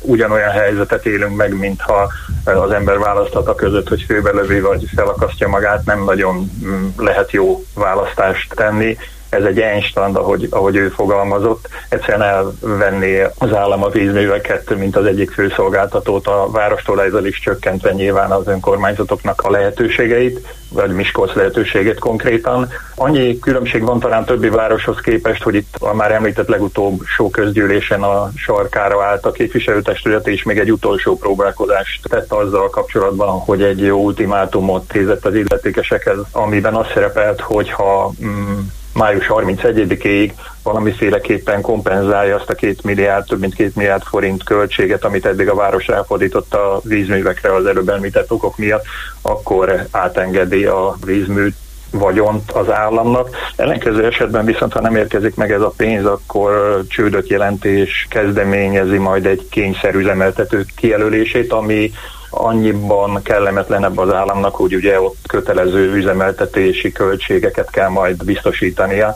ugyanolyan 0.00 0.50
helyzetet 0.50 1.06
élünk 1.06 1.36
meg, 1.36 1.58
mintha 1.58 2.08
az 2.44 2.70
ember 2.70 2.98
választhat 2.98 3.48
a 3.48 3.54
között, 3.54 3.88
hogy 3.88 4.02
főbelövi 4.02 4.60
vagy 4.60 4.84
felakasztja 4.94 5.48
magát, 5.48 5.84
nem 5.84 6.04
nagyon 6.04 6.50
mm, 6.64 6.86
lehet 6.96 7.32
jó 7.32 7.64
választást 7.74 8.54
tenni 8.54 8.96
ez 9.30 9.44
egy 9.44 9.60
Einstein, 9.60 10.14
ahogy, 10.14 10.46
ahogy 10.50 10.76
ő 10.76 10.88
fogalmazott, 10.88 11.68
egyszerűen 11.88 12.22
elvenné 12.22 13.26
az 13.38 13.54
állam 13.54 13.84
a 13.84 13.88
vízműveket, 13.88 14.74
mint 14.76 14.96
az 14.96 15.04
egyik 15.04 15.30
főszolgáltatót, 15.30 16.26
a 16.26 16.48
várostól 16.50 17.02
ezzel 17.02 17.26
is 17.26 17.40
csökkentve 17.40 17.92
nyilván 17.92 18.30
az 18.30 18.46
önkormányzatoknak 18.46 19.40
a 19.40 19.50
lehetőségeit, 19.50 20.46
vagy 20.72 20.90
Miskolc 20.90 21.34
lehetőségét 21.34 21.98
konkrétan. 21.98 22.68
Annyi 22.94 23.38
különbség 23.38 23.82
van 23.82 23.98
talán 23.98 24.24
többi 24.24 24.48
városhoz 24.48 25.00
képest, 25.00 25.42
hogy 25.42 25.54
itt 25.54 25.76
a 25.78 25.94
már 25.94 26.12
említett 26.12 26.48
legutóbb 26.48 27.00
sok 27.04 27.32
közgyűlésen 27.32 28.02
a 28.02 28.30
sarkára 28.36 29.04
állt 29.04 29.26
a 29.26 29.30
képviselőtestület, 29.30 30.28
és 30.28 30.42
még 30.42 30.58
egy 30.58 30.72
utolsó 30.72 31.16
próbálkozást 31.16 32.08
tett 32.08 32.32
azzal 32.32 32.70
kapcsolatban, 32.70 33.38
hogy 33.38 33.62
egy 33.62 33.80
jó 33.80 33.98
ultimátumot 34.04 34.88
tézett 34.88 35.26
az 35.26 35.34
illetékesekhez, 35.34 36.18
amiben 36.32 36.74
azt 36.74 36.92
szerepelt, 36.92 37.40
hogyha 37.40 38.12
mm, 38.24 38.58
május 39.00 39.26
31-ig 39.28 40.32
valamiféleképpen 40.62 41.60
kompenzálja 41.60 42.36
azt 42.36 42.50
a 42.50 42.54
két 42.54 42.82
milliárd, 42.82 43.26
több 43.26 43.40
mint 43.40 43.54
két 43.54 43.76
milliárd 43.76 44.02
forint 44.02 44.44
költséget, 44.44 45.04
amit 45.04 45.26
eddig 45.26 45.48
a 45.48 45.54
város 45.54 45.86
elfordított 45.86 46.54
a 46.54 46.80
vízművekre 46.84 47.54
az 47.54 47.66
előbb 47.66 47.88
említett 47.88 48.32
okok 48.32 48.56
miatt, 48.56 48.84
akkor 49.22 49.86
átengedi 49.90 50.64
a 50.64 50.96
vízműt 51.06 51.56
vagyont 51.90 52.50
az 52.50 52.70
államnak. 52.70 53.28
Ellenkező 53.56 54.06
esetben 54.06 54.44
viszont, 54.44 54.72
ha 54.72 54.80
nem 54.80 54.96
érkezik 54.96 55.34
meg 55.34 55.52
ez 55.52 55.62
a 55.62 55.72
pénz, 55.76 56.04
akkor 56.04 56.82
csődöt 56.88 57.28
jelentés 57.28 58.06
kezdeményezi 58.10 58.98
majd 58.98 59.26
egy 59.26 59.46
kényszerüzemeltető 59.50 60.64
kijelölését, 60.76 61.52
ami 61.52 61.92
annyiban 62.30 63.22
kellemetlenebb 63.22 63.98
az 63.98 64.12
államnak, 64.12 64.54
hogy 64.54 64.74
ugye 64.74 65.00
ott 65.00 65.18
kötelező 65.26 65.94
üzemeltetési 65.94 66.92
költségeket 66.92 67.70
kell 67.70 67.88
majd 67.88 68.24
biztosítania, 68.24 69.14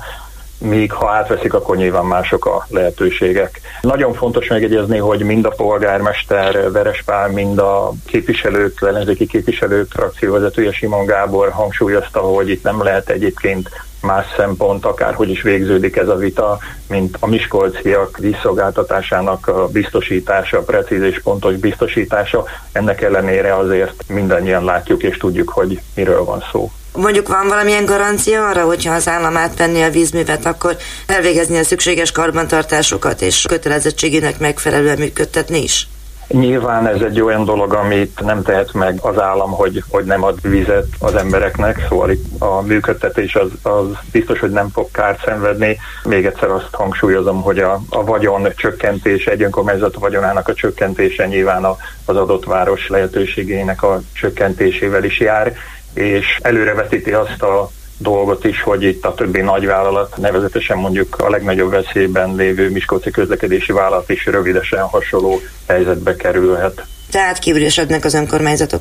míg 0.59 0.93
ha 0.93 1.11
átveszik, 1.11 1.55
akkor 1.55 1.77
nyilván 1.77 2.05
mások 2.05 2.47
a 2.47 2.67
lehetőségek. 2.69 3.61
Nagyon 3.81 4.13
fontos 4.13 4.49
megjegyezni, 4.49 4.99
hogy 4.99 5.23
mind 5.23 5.45
a 5.45 5.55
polgármester 5.57 6.73
Verespál, 6.73 7.29
mind 7.29 7.59
a 7.59 7.93
képviselők, 8.07 8.83
ellenzéki 8.83 9.27
képviselők, 9.27 9.91
frakcióvezetője 9.91 10.73
Simon 10.73 11.07
Gábor 11.07 11.51
hangsúlyozta, 11.51 12.21
hogy 12.21 12.49
itt 12.51 12.63
nem 12.63 12.83
lehet 12.83 13.09
egyébként 13.11 13.71
más 14.05 14.27
szempont, 14.37 14.85
akárhogy 14.85 15.31
is 15.31 15.43
végződik 15.43 15.97
ez 15.97 16.09
a 16.09 16.17
vita, 16.17 16.59
mint 16.89 17.17
a 17.21 17.27
miskolciak 17.27 18.19
vízszolgáltatásának 18.19 19.71
biztosítása, 19.73 20.59
a 20.59 20.63
precíz 20.63 21.03
és 21.03 21.21
pontos 21.23 21.55
biztosítása. 21.55 22.45
Ennek 22.73 23.03
ellenére 23.03 23.57
azért 23.57 24.05
mindannyian 24.09 24.65
látjuk 24.65 25.03
és 25.03 25.17
tudjuk, 25.17 25.49
hogy 25.49 25.81
miről 25.95 26.25
van 26.25 26.45
szó. 26.53 26.71
Mondjuk 26.97 27.29
van 27.29 27.49
valamilyen 27.49 27.85
garancia 27.85 28.49
arra, 28.49 28.65
hogyha 28.65 28.95
az 28.95 29.09
állam 29.09 29.37
átvenni 29.37 29.83
a 29.83 29.91
vízművet, 29.91 30.47
akkor 30.47 30.77
elvégezni 31.07 31.59
a 31.59 31.65
szükséges 31.65 32.13
karbantartásokat 32.13 33.21
és 33.21 33.45
kötelezettségének 33.49 34.39
megfelelően 34.39 34.99
működtetni 34.99 35.63
is? 35.63 35.89
Nyilván 36.29 36.87
ez 36.87 37.01
egy 37.01 37.21
olyan 37.21 37.45
dolog, 37.45 37.73
amit 37.73 38.21
nem 38.25 38.43
tehet 38.43 38.73
meg 38.73 38.99
az 39.03 39.21
állam, 39.21 39.51
hogy, 39.51 39.83
hogy 39.89 40.05
nem 40.05 40.25
ad 40.25 40.49
vizet 40.49 40.87
az 40.99 41.15
embereknek, 41.15 41.87
szóval 41.89 42.11
a 42.39 42.61
működtetés 42.61 43.35
az, 43.35 43.51
az 43.63 43.87
biztos, 44.13 44.41
hogy 44.41 44.51
nem 44.51 44.69
fog 44.69 44.91
kárt 44.91 45.25
szenvedni. 45.25 45.79
Még 46.05 46.27
egyszer 46.27 46.51
azt 46.51 46.69
hangsúlyozom, 46.75 47.43
hogy 47.43 47.59
a, 47.59 47.81
a 47.89 48.05
vagyon 48.05 48.49
csökkentés, 48.57 49.27
egy 49.27 49.43
önkormányzat 49.43 49.95
vagyonának 49.95 50.49
a 50.49 50.55
csökkentése 50.55 51.27
nyilván 51.27 51.65
az 52.05 52.17
adott 52.17 52.45
város 52.45 52.89
lehetőségének 52.89 53.83
a 53.83 54.01
csökkentésével 54.13 55.05
is 55.05 55.21
jár, 55.21 55.57
és 55.95 56.39
előrevetíti 56.43 57.13
azt 57.13 57.43
a 57.43 57.71
dolgot 58.05 58.45
is, 58.45 58.63
hogy 58.63 58.83
itt 58.83 59.05
a 59.05 59.15
többi 59.15 59.41
nagyvállalat, 59.41 60.17
nevezetesen 60.17 60.77
mondjuk 60.77 61.17
a 61.19 61.31
legnagyobb 61.31 61.71
veszélyben 61.71 62.35
lévő 62.35 62.71
Miskolci 62.71 63.11
közlekedési 63.11 63.73
vállalat 63.73 64.11
is 64.11 64.27
rövidesen 64.27 64.83
hasonló 64.83 65.41
helyzetbe 65.69 66.17
kerülhet. 66.17 66.87
Tehát 67.11 67.39
kívülésednek 67.39 68.05
az 68.05 68.15
önkormányzatok? 68.15 68.81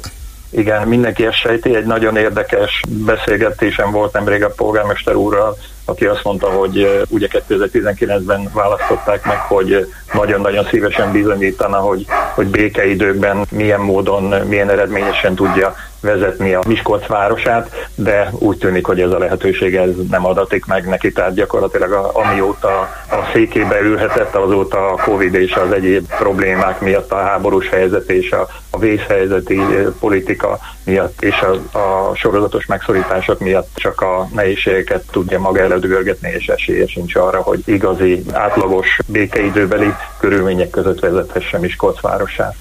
Igen, 0.50 0.88
mindenki 0.88 1.26
ezt 1.26 1.38
sejti. 1.38 1.76
Egy 1.76 1.86
nagyon 1.86 2.18
érdekes 2.18 2.82
beszélgetésem 2.88 3.92
volt 3.92 4.14
nemrég 4.14 4.44
a 4.44 4.50
polgármester 4.50 5.16
úrral, 5.16 5.58
aki 5.86 6.06
azt 6.06 6.24
mondta, 6.24 6.50
hogy 6.50 7.06
ugye 7.10 7.28
2019-ben 7.50 8.50
választották 8.54 9.26
meg, 9.26 9.38
hogy 9.38 9.94
nagyon-nagyon 10.14 10.68
szívesen 10.70 11.12
bizonyítana, 11.12 11.78
hogy, 11.78 12.06
hogy 12.36 12.48
békeidőkben 12.48 13.46
milyen 13.50 13.80
módon, 13.80 14.24
milyen 14.48 14.70
eredményesen 14.70 15.36
tudja 15.36 15.76
vezetni 16.04 16.54
a 16.54 16.62
Miskolc 16.68 17.08
városát, 17.08 17.88
de 17.96 18.30
úgy 18.40 18.58
tűnik, 18.58 18.86
hogy 18.86 19.02
ez 19.02 19.12
a 19.12 19.18
lehetőség 19.18 19.76
ez 19.76 19.90
nem 20.10 20.26
adatik 20.26 20.66
meg 20.66 20.88
neki, 20.88 21.12
tehát 21.12 21.34
gyakorlatilag 21.34 21.92
a, 21.92 22.12
amióta 22.14 22.80
a 23.10 23.30
székébe 23.34 23.82
ülhetett, 23.82 24.36
azóta 24.36 24.92
a 24.92 25.02
Covid 25.04 25.34
és 25.34 25.54
az 25.54 25.72
egyéb 25.72 26.08
problémák 26.18 26.82
miatt 26.82 27.12
a 27.12 27.16
háborús 27.16 27.70
helyzet 27.70 28.10
és 28.10 28.32
a, 28.32 28.48
a 28.70 28.80
vészhelyzeti 28.80 29.60
politika 30.00 30.60
miatt 30.84 31.22
és 31.22 31.42
a, 31.42 31.78
a 31.78 32.16
sorozatos 32.16 32.66
megszorítások 32.66 33.40
miatt 33.40 33.70
csak 33.76 34.02
a 34.02 34.28
nehézségeket 34.34 35.04
tudja 35.12 35.40
maga 35.40 35.60
előtt 35.60 35.86
és 36.22 36.48
esélye 36.48 36.88
sincs 36.88 37.16
arra, 37.16 37.42
hogy 37.42 37.62
igazi, 37.66 38.24
átlagos 38.32 38.98
békeidőbeli 39.08 39.94
körülmények 40.20 40.70
között 40.70 41.00
vezethesse 41.00 41.60
Miskolc 41.60 42.02
városát. 42.02 42.56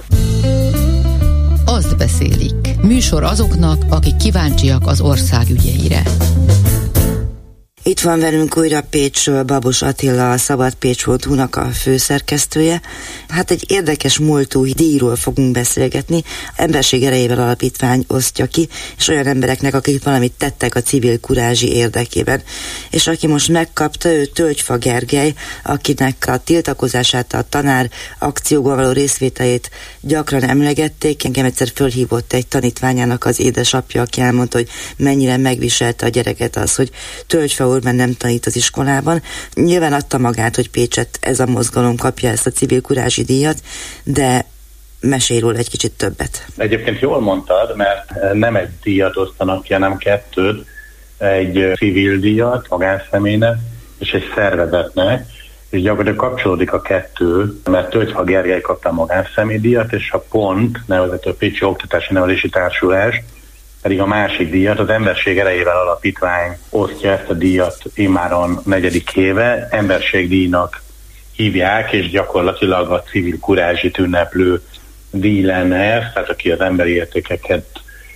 Azt 1.64 1.96
beszélik. 1.96 2.61
Műsor 2.82 3.22
azoknak, 3.22 3.84
akik 3.88 4.16
kíváncsiak 4.16 4.86
az 4.86 5.00
ország 5.00 5.50
ügyeire. 5.50 6.02
Itt 7.84 8.00
van 8.00 8.20
velünk 8.20 8.56
újra 8.56 8.82
Pécsről 8.90 9.42
Babos 9.42 9.82
Attila, 9.82 10.30
a 10.30 10.36
Szabad 10.36 10.74
Pécs 10.74 11.04
voltúnak 11.04 11.56
a 11.56 11.64
főszerkesztője. 11.64 12.80
Hát 13.28 13.50
egy 13.50 13.64
érdekes 13.70 14.18
múltú 14.18 14.64
díjról 14.64 15.16
fogunk 15.16 15.52
beszélgetni. 15.52 16.22
Emberség 16.56 17.04
erejével 17.04 17.40
alapítvány 17.40 18.04
osztja 18.08 18.46
ki, 18.46 18.68
és 18.98 19.08
olyan 19.08 19.26
embereknek, 19.26 19.74
akik 19.74 20.04
valamit 20.04 20.32
tettek 20.32 20.74
a 20.74 20.82
civil 20.82 21.20
kurázsi 21.20 21.72
érdekében. 21.72 22.42
És 22.90 23.06
aki 23.06 23.26
most 23.26 23.48
megkapta, 23.48 24.08
ő 24.08 24.24
Tölgyfa 24.24 24.76
Gergely, 24.76 25.34
akinek 25.62 26.24
a 26.28 26.36
tiltakozását, 26.36 27.32
a 27.32 27.46
tanár 27.48 27.90
akcióban 28.18 28.76
való 28.76 28.90
részvételét 28.90 29.70
gyakran 30.00 30.42
emlegették. 30.42 31.24
Engem 31.24 31.44
egyszer 31.44 31.70
fölhívott 31.74 32.32
egy 32.32 32.46
tanítványának 32.46 33.24
az 33.24 33.40
édesapja, 33.40 34.02
aki 34.02 34.20
elmondta, 34.20 34.56
hogy 34.56 34.68
mennyire 34.96 35.36
megviselte 35.36 36.06
a 36.06 36.08
gyereket 36.08 36.56
az, 36.56 36.74
hogy 36.74 36.90
Tölgyfa 37.26 37.70
mert 37.80 37.96
nem 37.96 38.12
tanít 38.12 38.46
az 38.46 38.56
iskolában. 38.56 39.22
Nyilván 39.54 39.92
adta 39.92 40.18
magát, 40.18 40.56
hogy 40.56 40.70
Pécset 40.70 41.18
ez 41.20 41.40
a 41.40 41.46
mozgalom 41.46 41.96
kapja 41.96 42.30
ezt 42.30 42.46
a 42.46 42.50
civil 42.50 42.80
kurázsi 42.80 43.22
díjat, 43.22 43.60
de 44.04 44.44
mesélj 45.00 45.40
róla 45.40 45.58
egy 45.58 45.70
kicsit 45.70 45.92
többet. 45.92 46.46
Egyébként 46.56 47.00
jól 47.00 47.20
mondtad, 47.20 47.76
mert 47.76 48.32
nem 48.32 48.56
egy 48.56 48.68
díjat 48.82 49.16
osztanak 49.16 49.62
ki, 49.62 49.72
hanem 49.72 49.96
kettőt, 49.96 50.66
egy 51.18 51.72
civil 51.76 52.18
díjat 52.18 52.68
magánszemélynek 52.68 53.56
és 53.98 54.10
egy 54.10 54.24
szervezetnek, 54.34 55.26
és 55.70 55.82
gyakorlatilag 55.82 56.18
kapcsolódik 56.18 56.72
a 56.72 56.80
kettő, 56.80 57.60
mert 57.64 57.90
Tölgyfa 57.90 58.22
Gergely 58.22 58.60
kapta 58.60 58.88
a 58.88 58.92
magánszemély 58.92 59.58
díjat, 59.58 59.92
és 59.92 60.10
a 60.10 60.18
PONT, 60.18 60.78
nevezető 60.86 61.34
Pécsi 61.34 61.64
Oktatási 61.64 62.12
Nevelési 62.12 62.48
Társulás 62.48 63.22
pedig 63.82 64.00
a 64.00 64.06
másik 64.06 64.50
díjat 64.50 64.78
az 64.78 64.88
Emberség 64.88 65.38
Erejével 65.38 65.76
Alapítvány 65.76 66.58
osztja 66.70 67.10
ezt 67.10 67.28
a 67.28 67.34
díjat 67.34 67.76
immáron 67.94 68.58
negyedik 68.64 69.16
éve. 69.16 69.68
Emberségdíjnak 69.70 70.82
hívják, 71.32 71.92
és 71.92 72.10
gyakorlatilag 72.10 72.90
a 72.90 73.02
civil 73.02 73.38
kurázsit 73.38 73.98
ünneplő 73.98 74.62
díj 75.10 75.42
lenne 75.42 75.76
ez, 75.76 76.02
tehát 76.14 76.28
aki 76.28 76.50
az 76.50 76.60
emberi 76.60 76.94
értékeket 76.94 77.66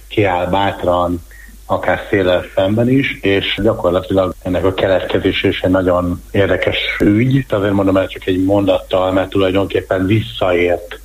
kiáll 0.08 0.46
bátran, 0.46 1.24
akár 1.66 2.06
széles 2.10 2.46
szemben 2.54 2.88
is, 2.88 3.18
és 3.20 3.58
gyakorlatilag 3.62 4.34
ennek 4.42 4.64
a 4.64 4.74
keletkezés 4.74 5.42
is 5.42 5.60
egy 5.60 5.70
nagyon 5.70 6.22
érdekes 6.30 6.76
ügy. 7.00 7.44
Azért 7.48 7.72
mondom 7.72 7.96
el 7.96 8.08
csak 8.08 8.26
egy 8.26 8.44
mondattal, 8.44 9.12
mert 9.12 9.28
tulajdonképpen 9.28 10.06
visszaért 10.06 11.00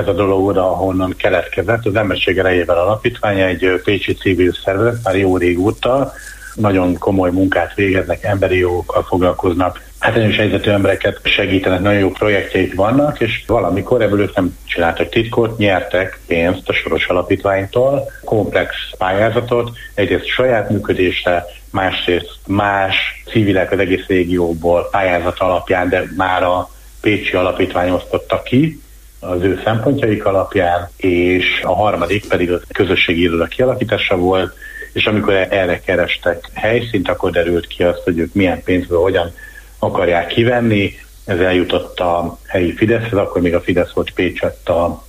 ez 0.00 0.08
a 0.08 0.12
dolog 0.12 0.46
oda, 0.46 0.70
ahonnan 0.70 1.14
keletkezett. 1.16 1.86
Az 1.86 1.94
Emberség 1.94 2.38
Erejével 2.38 2.78
Alapítvány 2.78 3.40
egy 3.40 3.80
pécsi 3.84 4.14
civil 4.14 4.52
szervezet, 4.64 5.04
már 5.04 5.16
jó 5.16 5.36
régóta, 5.36 6.12
nagyon 6.54 6.98
komoly 6.98 7.30
munkát 7.30 7.74
végeznek, 7.74 8.24
emberi 8.24 8.58
jogokkal 8.58 9.02
foglalkoznak, 9.02 9.80
hátrányos 9.98 10.36
helyzetű 10.36 10.70
embereket 10.70 11.20
segítenek, 11.22 11.80
nagyon 11.80 11.98
jó 11.98 12.10
projektjeik 12.10 12.74
vannak, 12.74 13.20
és 13.20 13.42
valamikor 13.46 14.02
ebből 14.02 14.20
ők 14.20 14.34
nem 14.34 14.56
csináltak 14.64 15.08
titkot, 15.08 15.58
nyertek 15.58 16.20
pénzt 16.26 16.68
a 16.68 16.72
Soros 16.72 17.06
Alapítványtól, 17.06 18.10
komplex 18.24 18.74
pályázatot, 18.98 19.70
egyrészt 19.94 20.26
saját 20.26 20.70
működésre, 20.70 21.44
másrészt 21.70 22.38
más 22.46 23.22
civilek 23.30 23.72
az 23.72 23.78
egész 23.78 24.06
régióból 24.06 24.88
pályázat 24.90 25.38
alapján, 25.38 25.88
de 25.88 26.04
már 26.16 26.42
a 26.42 26.70
Pécsi 27.00 27.36
Alapítvány 27.36 27.90
osztotta 27.90 28.42
ki, 28.42 28.80
az 29.20 29.42
ő 29.42 29.60
szempontjaik 29.64 30.24
alapján, 30.24 30.88
és 30.96 31.60
a 31.62 31.74
harmadik 31.74 32.28
pedig 32.28 32.52
a 32.52 32.60
közösségi 32.72 33.20
iroda 33.20 33.44
kialakítása 33.44 34.16
volt, 34.16 34.54
és 34.92 35.06
amikor 35.06 35.34
erre 35.34 35.80
kerestek 35.80 36.50
helyszínt, 36.54 37.08
akkor 37.08 37.30
derült 37.30 37.66
ki 37.66 37.82
azt, 37.82 38.02
hogy 38.04 38.18
ők 38.18 38.34
milyen 38.34 38.62
pénzből 38.62 39.00
hogyan 39.00 39.32
akarják 39.78 40.26
kivenni. 40.26 40.94
Ez 41.24 41.38
eljutott 41.38 42.00
a 42.00 42.38
helyi 42.46 42.72
Fideszhez, 42.72 43.18
akkor 43.18 43.42
még 43.42 43.54
a 43.54 43.60
Fidesz 43.60 43.92
volt 43.92 44.10
Pécsett 44.10 44.68
a 44.68 45.04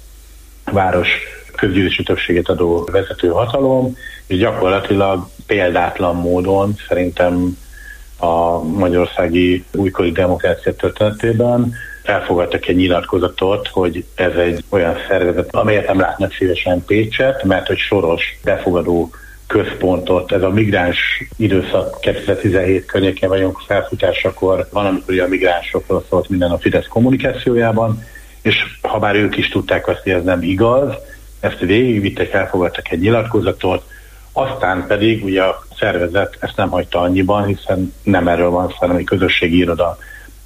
város 0.71 1.09
közgyűlési 1.55 2.03
többséget 2.03 2.49
adó 2.49 2.87
vezető 2.91 3.27
hatalom, 3.27 3.97
és 4.27 4.37
gyakorlatilag 4.37 5.27
példátlan 5.45 6.15
módon 6.15 6.75
szerintem 6.87 7.57
a 8.17 8.63
magyarországi 8.63 9.65
újkori 9.71 10.11
demokrácia 10.11 10.75
történetében 10.75 11.73
elfogadtak 12.03 12.67
egy 12.67 12.75
nyilatkozatot, 12.75 13.67
hogy 13.67 14.05
ez 14.15 14.35
egy 14.35 14.63
olyan 14.69 14.95
szervezet, 15.07 15.55
amelyet 15.55 15.87
nem 15.87 15.99
látnak 15.99 16.33
szívesen 16.33 16.83
Pécset, 16.85 17.43
mert 17.43 17.67
hogy 17.67 17.77
soros 17.77 18.39
befogadó 18.43 19.11
központot, 19.47 20.31
ez 20.31 20.41
a 20.41 20.49
migráns 20.49 20.97
időszak 21.37 21.99
2017 22.01 22.85
környékén 22.85 23.29
vagyunk 23.29 23.59
felfutásakor, 23.67 24.67
van, 24.71 24.85
amikor 24.85 25.19
a 25.19 25.27
migránsokról 25.27 26.05
szólt 26.09 26.29
minden 26.29 26.51
a 26.51 26.57
Fidesz 26.57 26.87
kommunikációjában, 26.87 28.03
és 28.41 28.55
ha 28.81 28.99
bár 28.99 29.15
ők 29.15 29.37
is 29.37 29.49
tudták 29.49 29.87
azt, 29.87 30.01
hogy 30.03 30.11
ez 30.11 30.23
nem 30.23 30.43
igaz, 30.43 30.93
ezt 31.39 31.59
végigvittek, 31.59 32.33
elfogadtak 32.33 32.91
egy 32.91 32.99
nyilatkozatot, 32.99 33.83
aztán 34.33 34.85
pedig 34.87 35.23
ugye 35.23 35.43
a 35.43 35.63
szervezet 35.77 36.37
ezt 36.39 36.57
nem 36.57 36.69
hagyta 36.69 36.99
annyiban, 36.99 37.45
hiszen 37.45 37.93
nem 38.03 38.27
erről 38.27 38.49
van 38.49 38.67
szó, 38.67 38.75
hanem 38.75 38.95
egy 38.95 39.05
közösségi 39.05 39.57
iroda 39.57 39.97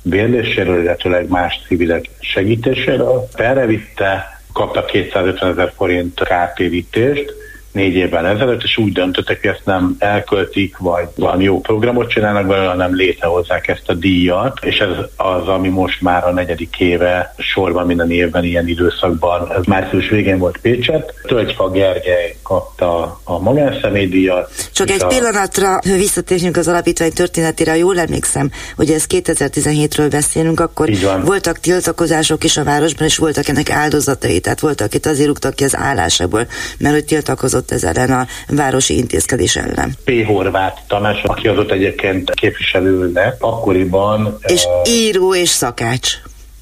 bérléséről, 0.07 0.81
illetőleg 0.81 1.27
más 1.27 1.62
civilek 1.67 2.09
segítéséről. 2.19 3.27
Felrevitte, 3.33 4.39
kapta 4.53 4.85
250 4.85 5.51
ezer 5.51 5.71
forint 5.75 6.24
kártérítést, 6.24 7.33
négy 7.75 7.96
évvel 7.96 8.27
ezelőtt, 8.27 8.63
és 8.63 8.77
úgy 8.77 8.91
döntöttek, 8.91 9.41
hogy 9.41 9.50
ezt 9.50 9.65
nem 9.65 9.96
elköltik, 10.00 10.77
vagy 10.77 11.08
valami 11.15 11.44
jó 11.44 11.60
programot 11.60 12.10
csinálnak 12.10 12.48
belőle, 12.48 12.67
hanem 12.67 12.96
létrehozzák 12.96 13.67
ezt 13.67 13.89
a 13.89 13.94
díjat, 13.94 14.60
és 14.62 14.77
ez 14.77 14.89
az, 15.15 15.48
ami 15.48 15.70
most 15.70 16.01
már 16.01 16.24
a 16.27 16.32
negyedik 16.32 16.79
éve 16.79 17.34
sorban 17.38 17.86
minden 17.86 18.12
évben 18.12 18.44
ilyen 18.44 18.67
időszakban. 18.67 19.51
Ez 19.51 19.63
március 19.63 20.10
végén 20.10 20.38
volt 20.38 20.58
Pécset. 20.58 21.13
Tölgyfa 21.27 21.70
Gergely 21.70 22.36
kapta 22.44 23.20
a 23.24 23.39
magánszemélydíjat. 23.39 24.51
Csak 24.72 24.89
egy 24.89 25.03
a... 25.03 25.08
pillanatra 25.08 25.79
visszatérjünk 25.84 26.58
az 26.58 26.67
alapítvány 26.67 27.13
történetére, 27.13 27.77
jól 27.77 28.00
emlékszem, 28.00 28.51
hogy 28.75 28.89
ez 28.89 29.05
2017-ről 29.10 30.08
beszélünk, 30.10 30.60
akkor 30.60 30.89
voltak 31.24 31.60
tiltakozások 31.60 32.44
is 32.44 32.58
a 32.58 32.63
városban, 32.63 33.08
és 33.08 33.17
voltak 33.17 33.48
ennek 33.48 33.70
áldozatai, 33.70 34.39
tehát 34.39 34.60
voltak 34.60 34.94
itt 34.94 35.05
azért 35.05 35.27
rúgtak 35.27 35.53
ki 35.53 35.63
az 35.63 35.75
állásából, 35.75 36.48
mert 36.77 36.94
hogy 36.94 37.05
tiltakozott 37.05 37.65
tiltakozott 37.66 37.72
ez 37.72 37.98
ellen 37.98 38.20
a 38.20 38.28
városi 38.48 38.98
intézkedés 38.98 39.56
ellen. 39.56 39.96
P. 40.04 40.25
Horváth 40.25 40.82
Tamás, 40.88 41.24
aki 41.24 41.48
az 41.48 41.58
ott 41.58 41.72
egyébként 41.72 42.32
képviselő 42.32 43.12
lett, 43.12 43.42
akkoriban... 43.42 44.38
És 44.48 44.64
uh, 44.66 44.92
író 44.92 45.36
és 45.36 45.50
szakács. 45.50 46.14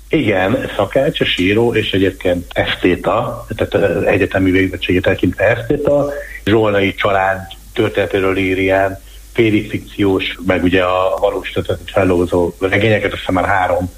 Igen, 0.10 0.70
szakács, 0.76 1.20
és 1.20 1.38
író, 1.38 1.74
és 1.74 1.92
egyébként 1.92 2.46
esztéta, 2.54 3.46
tehát 3.56 4.06
egyetemi 4.06 4.52
végzettségét 4.52 5.02
tekintve 5.02 5.44
esztéta, 5.44 6.10
Zsolnai 6.46 6.94
család 6.96 7.40
történetéről 7.74 8.38
ír 8.38 8.58
ilyen 8.58 9.00
félig 9.34 9.70
fikciós, 9.70 10.38
meg 10.46 10.64
ugye 10.64 10.84
a 10.84 11.18
valós 11.20 11.50
történetet 11.50 11.92
fellózó 11.92 12.54
regényeket, 12.60 13.14
aztán 13.14 13.34
már 13.34 13.46
három 13.46 13.92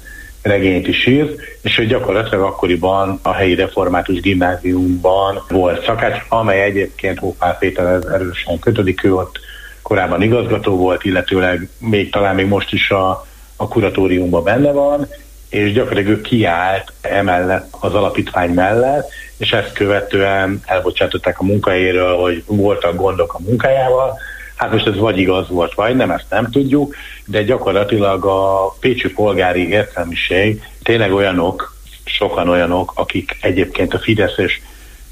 regényt 0.46 0.88
is 0.88 1.06
írt, 1.06 1.40
és 1.62 1.76
hogy 1.76 1.86
gyakorlatilag 1.86 2.44
akkoriban 2.44 3.18
a 3.22 3.32
helyi 3.32 3.54
református 3.54 4.20
gimnáziumban 4.20 5.42
volt 5.48 5.84
szakács, 5.84 6.22
amely 6.28 6.62
egyébként 6.62 7.18
Hópál 7.18 7.58
Péter 7.58 7.98
erősen 8.12 8.58
kötődik, 8.58 9.04
ő 9.04 9.14
ott 9.14 9.40
korábban 9.82 10.22
igazgató 10.22 10.76
volt, 10.76 11.04
illetőleg 11.04 11.68
még 11.78 12.10
talán 12.10 12.34
még 12.34 12.46
most 12.46 12.72
is 12.72 12.90
a, 12.90 13.26
a 13.56 13.68
kuratóriumban 13.68 14.44
benne 14.44 14.72
van, 14.72 15.08
és 15.48 15.72
gyakorlatilag 15.72 16.18
ő 16.18 16.20
kiállt 16.20 16.92
emellett 17.00 17.74
az 17.80 17.94
alapítvány 17.94 18.50
mellett, 18.50 19.08
és 19.36 19.52
ezt 19.52 19.72
követően 19.72 20.60
elbocsátották 20.64 21.40
a 21.40 21.44
munkahelyéről, 21.44 22.16
hogy 22.16 22.42
voltak 22.46 22.96
gondok 22.96 23.34
a 23.34 23.40
munkájával, 23.40 24.18
Hát 24.56 24.72
most 24.72 24.86
ez 24.86 24.96
vagy 24.96 25.18
igaz 25.18 25.48
volt, 25.48 25.74
vagy 25.74 25.96
nem, 25.96 26.10
ezt 26.10 26.30
nem 26.30 26.50
tudjuk, 26.50 26.94
de 27.26 27.42
gyakorlatilag 27.42 28.24
a 28.24 28.74
pécsi 28.80 29.12
polgári 29.12 29.68
értelmiség 29.68 30.62
tényleg 30.82 31.12
olyanok, 31.12 31.74
sokan 32.04 32.48
olyanok, 32.48 32.92
akik 32.94 33.36
egyébként 33.40 33.94
a 33.94 33.98
Fidesz 33.98 34.38
és 34.38 34.60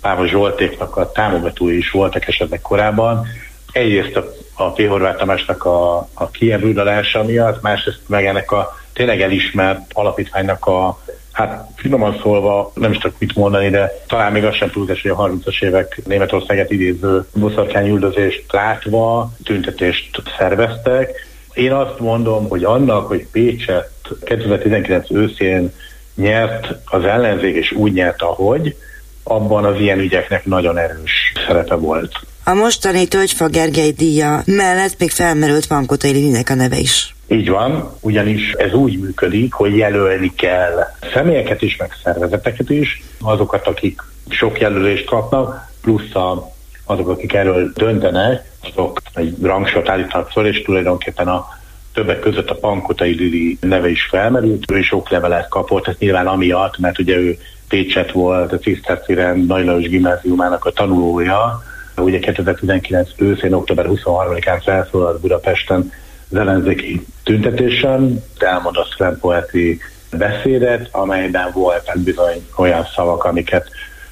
Páva 0.01 0.27
Zsoltéknak 0.27 0.97
a 0.97 1.13
támogatói 1.13 1.77
is 1.77 1.91
voltak 1.91 2.29
esetleg 2.29 2.61
korábban. 2.61 3.27
Egyrészt 3.73 4.17
a, 4.17 4.25
a 4.55 4.73
P. 4.73 4.89
Horváth 4.89 5.19
Tamásnak 5.19 5.65
a, 5.65 5.97
a 6.15 6.31
kiebrudalása 6.31 7.25
miatt, 7.25 7.63
másrészt 7.63 8.01
meg 8.07 8.27
ennek 8.27 8.53
a 8.53 8.79
tényleg 8.93 9.21
elismert 9.21 9.81
alapítványnak 9.93 10.67
a 10.67 10.99
Hát 11.35 11.69
finoman 11.77 12.19
szólva 12.23 12.73
nem 12.75 12.91
is 12.91 12.99
tudok 12.99 13.19
mit 13.19 13.35
mondani, 13.35 13.71
de 13.71 13.91
talán 14.07 14.33
még 14.33 14.45
az 14.45 14.55
sem 14.55 14.71
túlzás, 14.71 15.03
hogy 15.03 15.11
a 15.11 15.17
30-as 15.17 15.63
évek 15.63 16.01
Németországet 16.07 16.71
idéző 16.71 17.25
boszorkányüldözést 17.33 18.45
látva 18.53 19.33
tüntetést 19.45 20.23
szerveztek. 20.39 21.11
Én 21.55 21.73
azt 21.73 21.99
mondom, 21.99 22.49
hogy 22.49 22.65
annak, 22.65 23.07
hogy 23.07 23.27
Pécset 23.33 23.91
2019 24.25 25.11
őszén 25.11 25.73
nyert 26.15 26.75
az 26.85 27.05
ellenzék, 27.05 27.55
és 27.57 27.73
úgy 27.73 27.93
nyert, 27.93 28.23
ahogy, 28.23 28.77
abban 29.23 29.65
az 29.65 29.81
ilyen 29.81 29.99
ügyeknek 29.99 30.45
nagyon 30.45 30.79
erős 30.79 31.33
szerepe 31.47 31.75
volt. 31.75 32.13
A 32.45 32.55
mostani 32.55 33.07
Tölgyfa 33.07 33.49
Gergely 33.49 33.91
díja 33.91 34.43
mellett 34.47 34.99
még 34.99 35.11
felmerült 35.11 35.67
Vankotai 35.67 36.11
Lilinek 36.11 36.51
a 36.51 36.55
neve 36.55 36.77
is. 36.79 37.14
Így 37.27 37.49
van, 37.49 37.91
ugyanis 38.01 38.53
ez 38.53 38.73
úgy 38.73 38.99
működik, 38.99 39.53
hogy 39.53 39.77
jelölni 39.77 40.35
kell 40.35 40.87
személyeket 41.13 41.63
is, 41.63 41.77
meg 41.77 41.93
szervezeteket 42.03 42.71
is, 42.71 43.03
azokat, 43.21 43.67
akik 43.67 44.03
sok 44.29 44.61
jelölést 44.61 45.05
kapnak, 45.05 45.71
plusz 45.83 46.15
a, 46.15 46.53
azok, 46.85 47.09
akik 47.09 47.33
erről 47.33 47.73
döntenek, 47.75 48.51
azok 48.61 49.01
egy 49.15 49.37
rangsort 49.43 49.89
állítanak 49.89 50.31
föl, 50.31 50.47
és 50.47 50.63
tulajdonképpen 50.63 51.29
a 51.29 51.47
többek 51.93 52.21
között 52.21 52.51
a 52.51 52.55
Pankotai 52.55 53.15
Lili 53.15 53.59
neve 53.61 53.91
is 53.91 54.03
felmerült, 54.03 54.71
ő 54.71 54.79
is 54.79 54.93
oklevelet 54.93 55.49
kapott, 55.49 55.89
ez 55.89 55.95
nyilván 55.99 56.27
amiatt, 56.27 56.79
mert 56.79 56.99
ugye 56.99 57.17
ő 57.17 57.39
Pécset 57.69 58.13
volt 58.13 58.53
a 58.53 58.59
Ciszterci 58.59 59.15
Rend 59.15 59.47
Nagy 59.47 59.65
Lajos 59.65 59.89
gimnáziumának 59.89 60.65
a 60.65 60.71
tanulója, 60.71 61.63
ugye 61.97 62.19
2019 62.19 63.11
őszén, 63.17 63.53
október 63.53 63.87
23-án 63.89 64.61
felszólalt 64.65 65.21
Budapesten 65.21 65.93
az 66.31 66.37
ellenzéki 66.37 67.07
tüntetésen, 67.23 68.25
elmondott 68.39 68.91
slam 68.91 69.19
poeti 69.19 69.81
beszédet, 70.11 70.89
amelyben 70.91 71.51
voltak 71.53 71.99
bizony 71.99 72.47
olyan 72.57 72.87
szavak, 72.95 73.25
amiket 73.25 73.69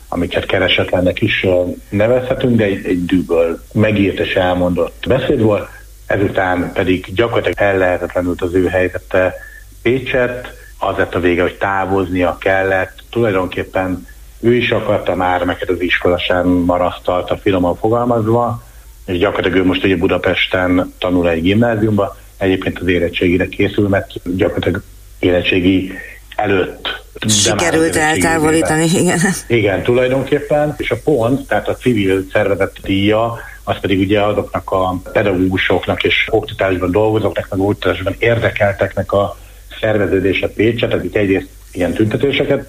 amiket 0.08 0.46
keresetlennek 0.46 1.20
is 1.20 1.46
nevezhetünk, 1.88 2.56
de 2.56 2.64
egy, 2.64 2.86
egy 2.86 3.04
dűből 3.04 3.62
megírt 3.72 4.18
és 4.18 4.34
elmondott 4.34 5.04
beszéd 5.08 5.40
volt, 5.40 5.68
ezután 6.06 6.70
pedig 6.72 7.14
gyakorlatilag 7.14 7.58
ellehetetlenült 7.60 8.42
az 8.42 8.54
ő 8.54 8.66
helyzete 8.66 9.34
Pécset, 9.82 10.52
az 10.78 10.96
lett 10.96 11.14
a 11.14 11.20
vége, 11.20 11.42
hogy 11.42 11.58
távoznia 11.58 12.36
kellett, 12.40 12.98
tulajdonképpen 13.10 14.06
ő 14.40 14.54
is 14.54 14.70
akarta 14.70 15.14
már, 15.14 15.44
meg 15.44 15.64
az 15.68 15.80
iskola 15.80 16.18
sem 16.18 16.46
marasztalta 16.46 17.36
finoman 17.36 17.76
fogalmazva, 17.76 18.62
gyakorlatilag 19.18 19.64
ő 19.64 19.66
most 19.66 19.84
ugye 19.84 19.96
Budapesten 19.96 20.92
tanul 20.98 21.28
egy 21.28 21.42
gimnáziumba, 21.42 22.16
egyébként 22.38 22.78
az 22.78 22.86
érettségire 22.86 23.48
készül, 23.48 23.88
mert 23.88 24.36
gyakorlatilag 24.36 24.82
érettségi 25.18 25.92
előtt 26.36 27.00
Sikerült 27.26 27.96
eltávolítani, 27.96 28.84
igen. 28.84 29.18
Igen, 29.46 29.82
tulajdonképpen, 29.82 30.74
és 30.78 30.90
a 30.90 30.96
pont, 31.04 31.46
tehát 31.46 31.68
a 31.68 31.74
civil 31.74 32.24
szervezet 32.32 32.78
díja, 32.82 33.38
az 33.64 33.80
pedig 33.80 34.00
ugye 34.00 34.20
azoknak 34.20 34.70
a 34.70 35.00
pedagógusoknak 35.12 36.04
és 36.04 36.28
oktatásban 36.30 36.90
dolgozóknak, 36.90 37.48
meg 37.50 37.60
oktatásban 37.60 38.14
érdekelteknek 38.18 39.12
a 39.12 39.36
szerveződése 39.80 40.48
Pécset, 40.48 40.92
akik 40.92 41.16
egyrészt 41.16 41.48
ilyen 41.72 41.92
tüntetéseket 41.92 42.66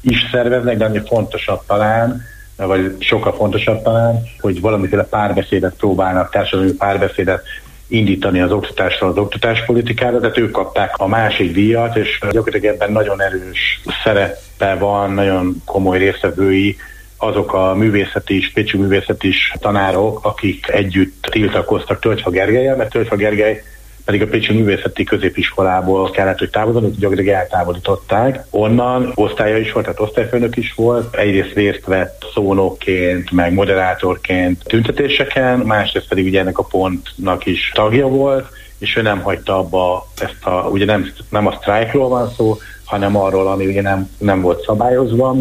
is 0.00 0.28
szerveznek, 0.30 0.76
de 0.76 0.84
ami 0.84 1.00
fontosabb 1.06 1.60
talán, 1.66 2.22
vagy 2.56 2.96
sokkal 2.98 3.32
fontosabb 3.34 3.82
talán, 3.82 4.22
hogy 4.40 4.60
valamiféle 4.60 5.04
párbeszédet 5.04 5.74
próbálnak, 5.76 6.30
társadalmi 6.30 6.72
párbeszédet 6.72 7.42
indítani 7.88 8.40
az 8.40 8.52
oktatásról 8.52 9.10
az 9.10 9.16
oktatáspolitikára, 9.16 10.20
tehát 10.20 10.38
ők 10.38 10.50
kapták 10.50 10.94
a 10.96 11.06
másik 11.06 11.52
díjat, 11.52 11.96
és 11.96 12.18
gyakorlatilag 12.30 12.74
ebben 12.74 12.92
nagyon 12.92 13.22
erős 13.22 13.80
szerepe 14.04 14.74
van, 14.74 15.12
nagyon 15.12 15.62
komoly 15.64 15.98
részevői 15.98 16.76
azok 17.16 17.54
a 17.54 17.74
művészeti 17.74 18.36
is, 18.36 18.52
pécsi 18.52 18.76
művészeti 18.76 19.28
is 19.28 19.52
tanárok, 19.60 20.24
akik 20.24 20.68
együtt 20.68 21.26
tiltakoztak 21.30 22.00
Tölgyfa 22.00 22.30
Gergelyel, 22.30 22.76
mert 22.76 22.90
Tölgyfa 22.90 23.16
Gergely 23.16 23.62
pedig 24.06 24.22
a 24.22 24.26
Pécsi 24.26 24.52
Művészeti 24.52 25.04
Középiskolából 25.04 26.10
kellett, 26.10 26.38
hogy 26.38 26.50
távozni, 26.50 26.90
gyakorlatilag 26.98 27.38
eltávolították. 27.38 28.44
Onnan 28.50 29.12
osztálya 29.14 29.58
is 29.58 29.72
volt, 29.72 29.84
tehát 29.84 30.00
osztályfőnök 30.00 30.56
is 30.56 30.74
volt. 30.74 31.14
Egyrészt 31.14 31.54
részt 31.54 31.84
vett 31.84 32.24
szónokként, 32.34 33.30
meg 33.30 33.52
moderátorként 33.52 34.62
tüntetéseken, 34.64 35.58
másrészt 35.58 36.08
pedig 36.08 36.26
ugye 36.26 36.40
ennek 36.40 36.58
a 36.58 36.62
pontnak 36.62 37.46
is 37.46 37.70
tagja 37.74 38.06
volt, 38.06 38.48
és 38.78 38.96
ő 38.96 39.02
nem 39.02 39.20
hagyta 39.20 39.58
abba 39.58 40.06
ezt 40.20 40.44
a, 40.44 40.50
ugye 40.50 40.84
nem, 40.84 41.12
nem 41.28 41.46
a 41.46 41.56
sztrájkról 41.60 42.08
van 42.08 42.30
szó, 42.36 42.56
hanem 42.84 43.16
arról, 43.16 43.46
ami 43.46 43.66
ugye 43.66 43.82
nem, 43.82 44.10
nem 44.18 44.40
volt 44.40 44.64
szabályozva, 44.64 45.36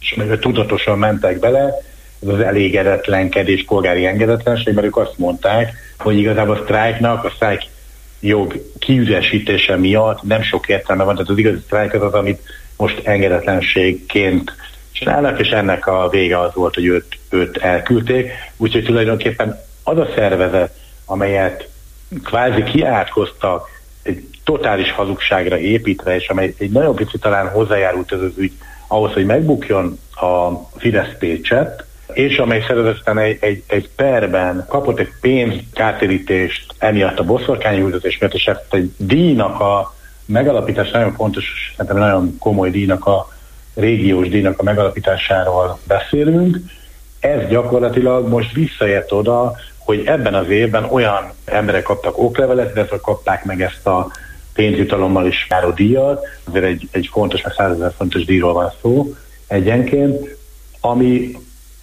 és 0.00 0.14
meg 0.14 0.38
tudatosan 0.38 0.98
mentek 0.98 1.38
bele, 1.38 1.74
ez 2.22 2.28
az 2.28 2.40
elégedetlenkedés, 2.40 3.64
polgári 3.64 4.06
engedetlenség, 4.06 4.74
mert 4.74 4.86
ők 4.86 4.96
azt 4.96 5.18
mondták, 5.18 5.72
hogy 5.98 6.18
igazából 6.18 6.56
a 6.56 6.62
sztrájknak, 6.62 7.24
a 7.24 7.30
sztrájk 7.34 7.62
jog 8.20 8.62
kiüresítése 8.78 9.76
miatt 9.76 10.22
nem 10.22 10.42
sok 10.42 10.68
értelme 10.68 11.04
van, 11.04 11.14
tehát 11.14 11.30
az 11.30 11.38
igazi 11.38 11.60
sztrájk 11.64 11.94
az 11.94 12.02
az, 12.02 12.12
amit 12.12 12.42
most 12.76 13.06
engedetlenségként 13.06 14.52
csinálnak, 14.92 15.40
és 15.40 15.48
ennek 15.48 15.86
a 15.86 16.08
vége 16.08 16.40
az 16.40 16.54
volt, 16.54 16.74
hogy 16.74 16.86
őt, 16.86 17.18
őt 17.30 17.56
elküldték. 17.56 18.30
Úgyhogy 18.56 18.84
tulajdonképpen 18.84 19.60
az 19.82 19.98
a 19.98 20.08
szervezet, 20.14 20.74
amelyet 21.04 21.68
kvázi 22.24 22.62
kiátkoztak 22.62 23.68
egy 24.02 24.28
totális 24.44 24.90
hazugságra 24.90 25.58
építve, 25.58 26.14
és 26.14 26.28
amely 26.28 26.54
egy 26.58 26.70
nagyon 26.70 26.94
picit 26.94 27.20
talán 27.20 27.48
hozzájárult 27.48 28.12
ez 28.12 28.20
az 28.20 28.32
ügy 28.36 28.52
ahhoz, 28.86 29.12
hogy 29.12 29.26
megbukjon 29.26 29.98
a 30.14 30.50
Fidesz 30.76 31.14
Pécset, 31.18 31.85
és 32.16 32.38
amely 32.38 32.64
szervezetten 32.66 33.18
egy, 33.18 33.38
egy, 33.40 33.62
egy 33.66 33.88
perben 33.96 34.64
kapott 34.68 34.98
egy 34.98 35.10
pénzkártérítést 35.20 36.74
emiatt 36.78 37.18
a 37.18 37.24
boszorkányüldözés 37.24 38.18
miatt, 38.18 38.34
és 38.34 38.46
ezt 38.46 38.66
egy 38.70 38.92
díjnak 38.96 39.60
a 39.60 39.94
megalapítás 40.26 40.90
nagyon 40.90 41.12
fontos, 41.12 41.72
szerintem 41.76 41.96
nagyon 41.96 42.36
komoly 42.38 42.70
díjnak 42.70 43.06
a 43.06 43.32
régiós 43.74 44.28
díjnak 44.28 44.58
a 44.58 44.62
megalapításáról 44.62 45.78
beszélünk. 45.86 46.58
Ez 47.20 47.48
gyakorlatilag 47.48 48.28
most 48.28 48.52
visszaért 48.52 49.12
oda, 49.12 49.56
hogy 49.78 50.02
ebben 50.06 50.34
az 50.34 50.48
évben 50.48 50.84
olyan 50.84 51.32
emberek 51.44 51.82
kaptak 51.82 52.18
oklevelet, 52.18 52.74
illetve 52.74 52.98
kapták 53.00 53.44
meg 53.44 53.62
ezt 53.62 53.86
a 53.86 54.10
pénzjutalommal 54.54 55.26
is 55.26 55.46
járó 55.50 55.70
díjat, 55.70 56.26
azért 56.44 56.64
egy, 56.64 56.88
egy 56.90 57.08
fontos, 57.12 57.42
meg 57.42 57.52
100 57.52 57.72
ezer 57.72 57.92
fontos 57.96 58.24
díjról 58.24 58.52
van 58.52 58.72
szó 58.82 59.14
egyenként, 59.46 60.36
ami 60.80 61.36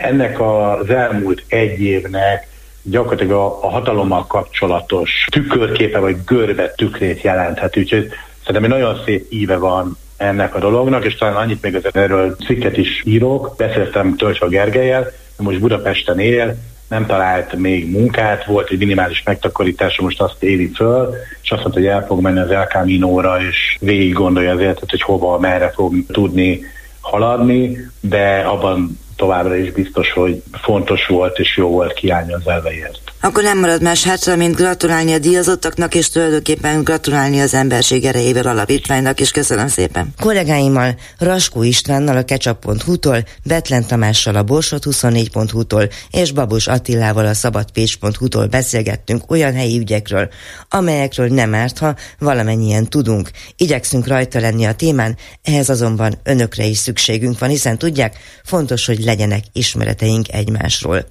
ennek 0.03 0.41
az 0.41 0.89
elmúlt 0.89 1.43
egy 1.47 1.81
évnek 1.81 2.47
gyakorlatilag 2.81 3.31
a, 3.31 3.63
a 3.65 3.69
hatalommal 3.69 4.27
kapcsolatos 4.27 5.27
tükörképe 5.31 5.99
vagy 5.99 6.15
görbe 6.25 6.71
tükrét 6.71 7.21
jelenthet. 7.21 7.77
Úgyhogy 7.77 8.09
szerintem 8.45 8.71
egy 8.71 8.79
nagyon 8.79 9.01
szép 9.05 9.25
íve 9.29 9.57
van 9.57 9.97
ennek 10.17 10.55
a 10.55 10.59
dolognak, 10.59 11.05
és 11.05 11.15
talán 11.15 11.35
annyit 11.35 11.61
még 11.61 11.75
azért 11.75 11.97
erről 11.97 12.35
cikket 12.35 12.77
is 12.77 13.01
írok. 13.05 13.53
Beszéltem 13.57 14.15
Tölcsva 14.15 14.47
Gergelyel, 14.47 15.11
most 15.37 15.59
Budapesten 15.59 16.19
él, 16.19 16.55
nem 16.87 17.05
talált 17.05 17.55
még 17.55 17.91
munkát, 17.91 18.45
volt 18.45 18.69
egy 18.69 18.77
minimális 18.77 19.23
megtakarítása, 19.23 20.03
most 20.03 20.21
azt 20.21 20.43
éli 20.43 20.71
föl, 20.75 21.15
és 21.41 21.51
azt 21.51 21.61
mondta, 21.61 21.79
hogy 21.79 21.89
el 21.89 22.05
fog 22.05 22.21
menni 22.21 22.39
az 22.39 22.51
El 22.51 22.65
Camino-ra, 22.65 23.41
és 23.49 23.77
végig 23.79 24.13
gondolja 24.13 24.51
az 24.51 24.59
életet, 24.59 24.89
hogy 24.89 25.01
hova, 25.01 25.39
merre 25.39 25.71
fog 25.75 25.93
tudni 26.07 26.61
haladni, 27.01 27.77
de 27.99 28.39
abban 28.39 28.99
továbbra 29.15 29.55
is 29.55 29.71
biztos, 29.71 30.11
hogy 30.11 30.43
fontos 30.51 31.07
volt 31.07 31.39
és 31.39 31.57
jó 31.57 31.67
volt 31.67 31.93
kiállni 31.93 32.33
az 32.33 32.47
elveiért. 32.47 33.03
Akkor 33.25 33.43
nem 33.43 33.59
marad 33.59 33.81
más 33.81 34.03
hátra, 34.03 34.35
mint 34.35 34.55
gratulálni 34.55 35.13
a 35.13 35.19
díjazottaknak, 35.19 35.95
és 35.95 36.09
tulajdonképpen 36.09 36.83
gratulálni 36.83 37.39
az 37.39 37.53
emberség 37.53 38.05
erejével 38.05 38.47
alapítványnak, 38.47 39.19
és 39.19 39.31
köszönöm 39.31 39.67
szépen. 39.67 40.13
Kollégáimmal 40.19 40.95
Raskó 41.19 41.63
Istvánnal 41.63 42.17
a 42.17 42.23
ketchup.hu-tól, 42.23 43.23
Betlen 43.45 43.87
Tamással 43.87 44.35
a 44.35 44.43
Borsot 44.43 44.83
24.hu-tól 44.85 45.87
és 46.11 46.31
Babos 46.31 46.67
Attilával 46.67 47.25
a 47.25 47.33
szabadpécs.hu-tól 47.33 48.47
beszélgettünk 48.47 49.31
olyan 49.31 49.53
helyi 49.53 49.77
ügyekről, 49.79 50.29
amelyekről 50.69 51.27
nem 51.27 51.53
árt, 51.55 51.77
ha 51.77 51.95
valamennyien 52.19 52.89
tudunk. 52.89 53.29
Igyekszünk 53.57 54.07
rajta 54.07 54.39
lenni 54.39 54.65
a 54.65 54.73
témán, 54.73 55.17
ehhez 55.43 55.69
azonban 55.69 56.19
önökre 56.23 56.63
is 56.63 56.77
szükségünk 56.77 57.39
van, 57.39 57.49
hiszen 57.49 57.77
tudják, 57.77 58.17
fontos, 58.43 58.85
hogy 58.85 59.02
legyenek 59.03 59.43
ismereteink 59.51 60.33
egymásról. 60.33 61.05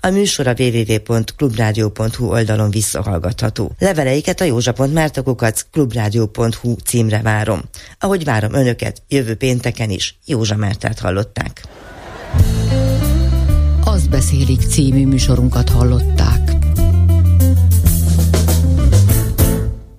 A 0.00 0.10
műsor 0.10 0.46
a 0.46 0.54
www.clubradio.hu 0.58 2.30
oldalon 2.30 2.70
visszahallgatható. 2.70 3.72
Leveleiket 3.78 4.40
a 4.40 4.44
józsa.mártakukac 4.44 5.62
clubradio.hu 5.70 6.74
címre 6.84 7.22
várom. 7.22 7.60
Ahogy 7.98 8.24
várom 8.24 8.54
önöket, 8.54 9.02
jövő 9.08 9.34
pénteken 9.34 9.90
is 9.90 10.18
Józsa 10.24 10.56
Mártát 10.56 10.98
hallották. 10.98 11.62
Az 13.84 14.06
beszélik 14.06 14.60
című 14.60 15.06
műsorunkat 15.06 15.68
hallották. 15.68 16.47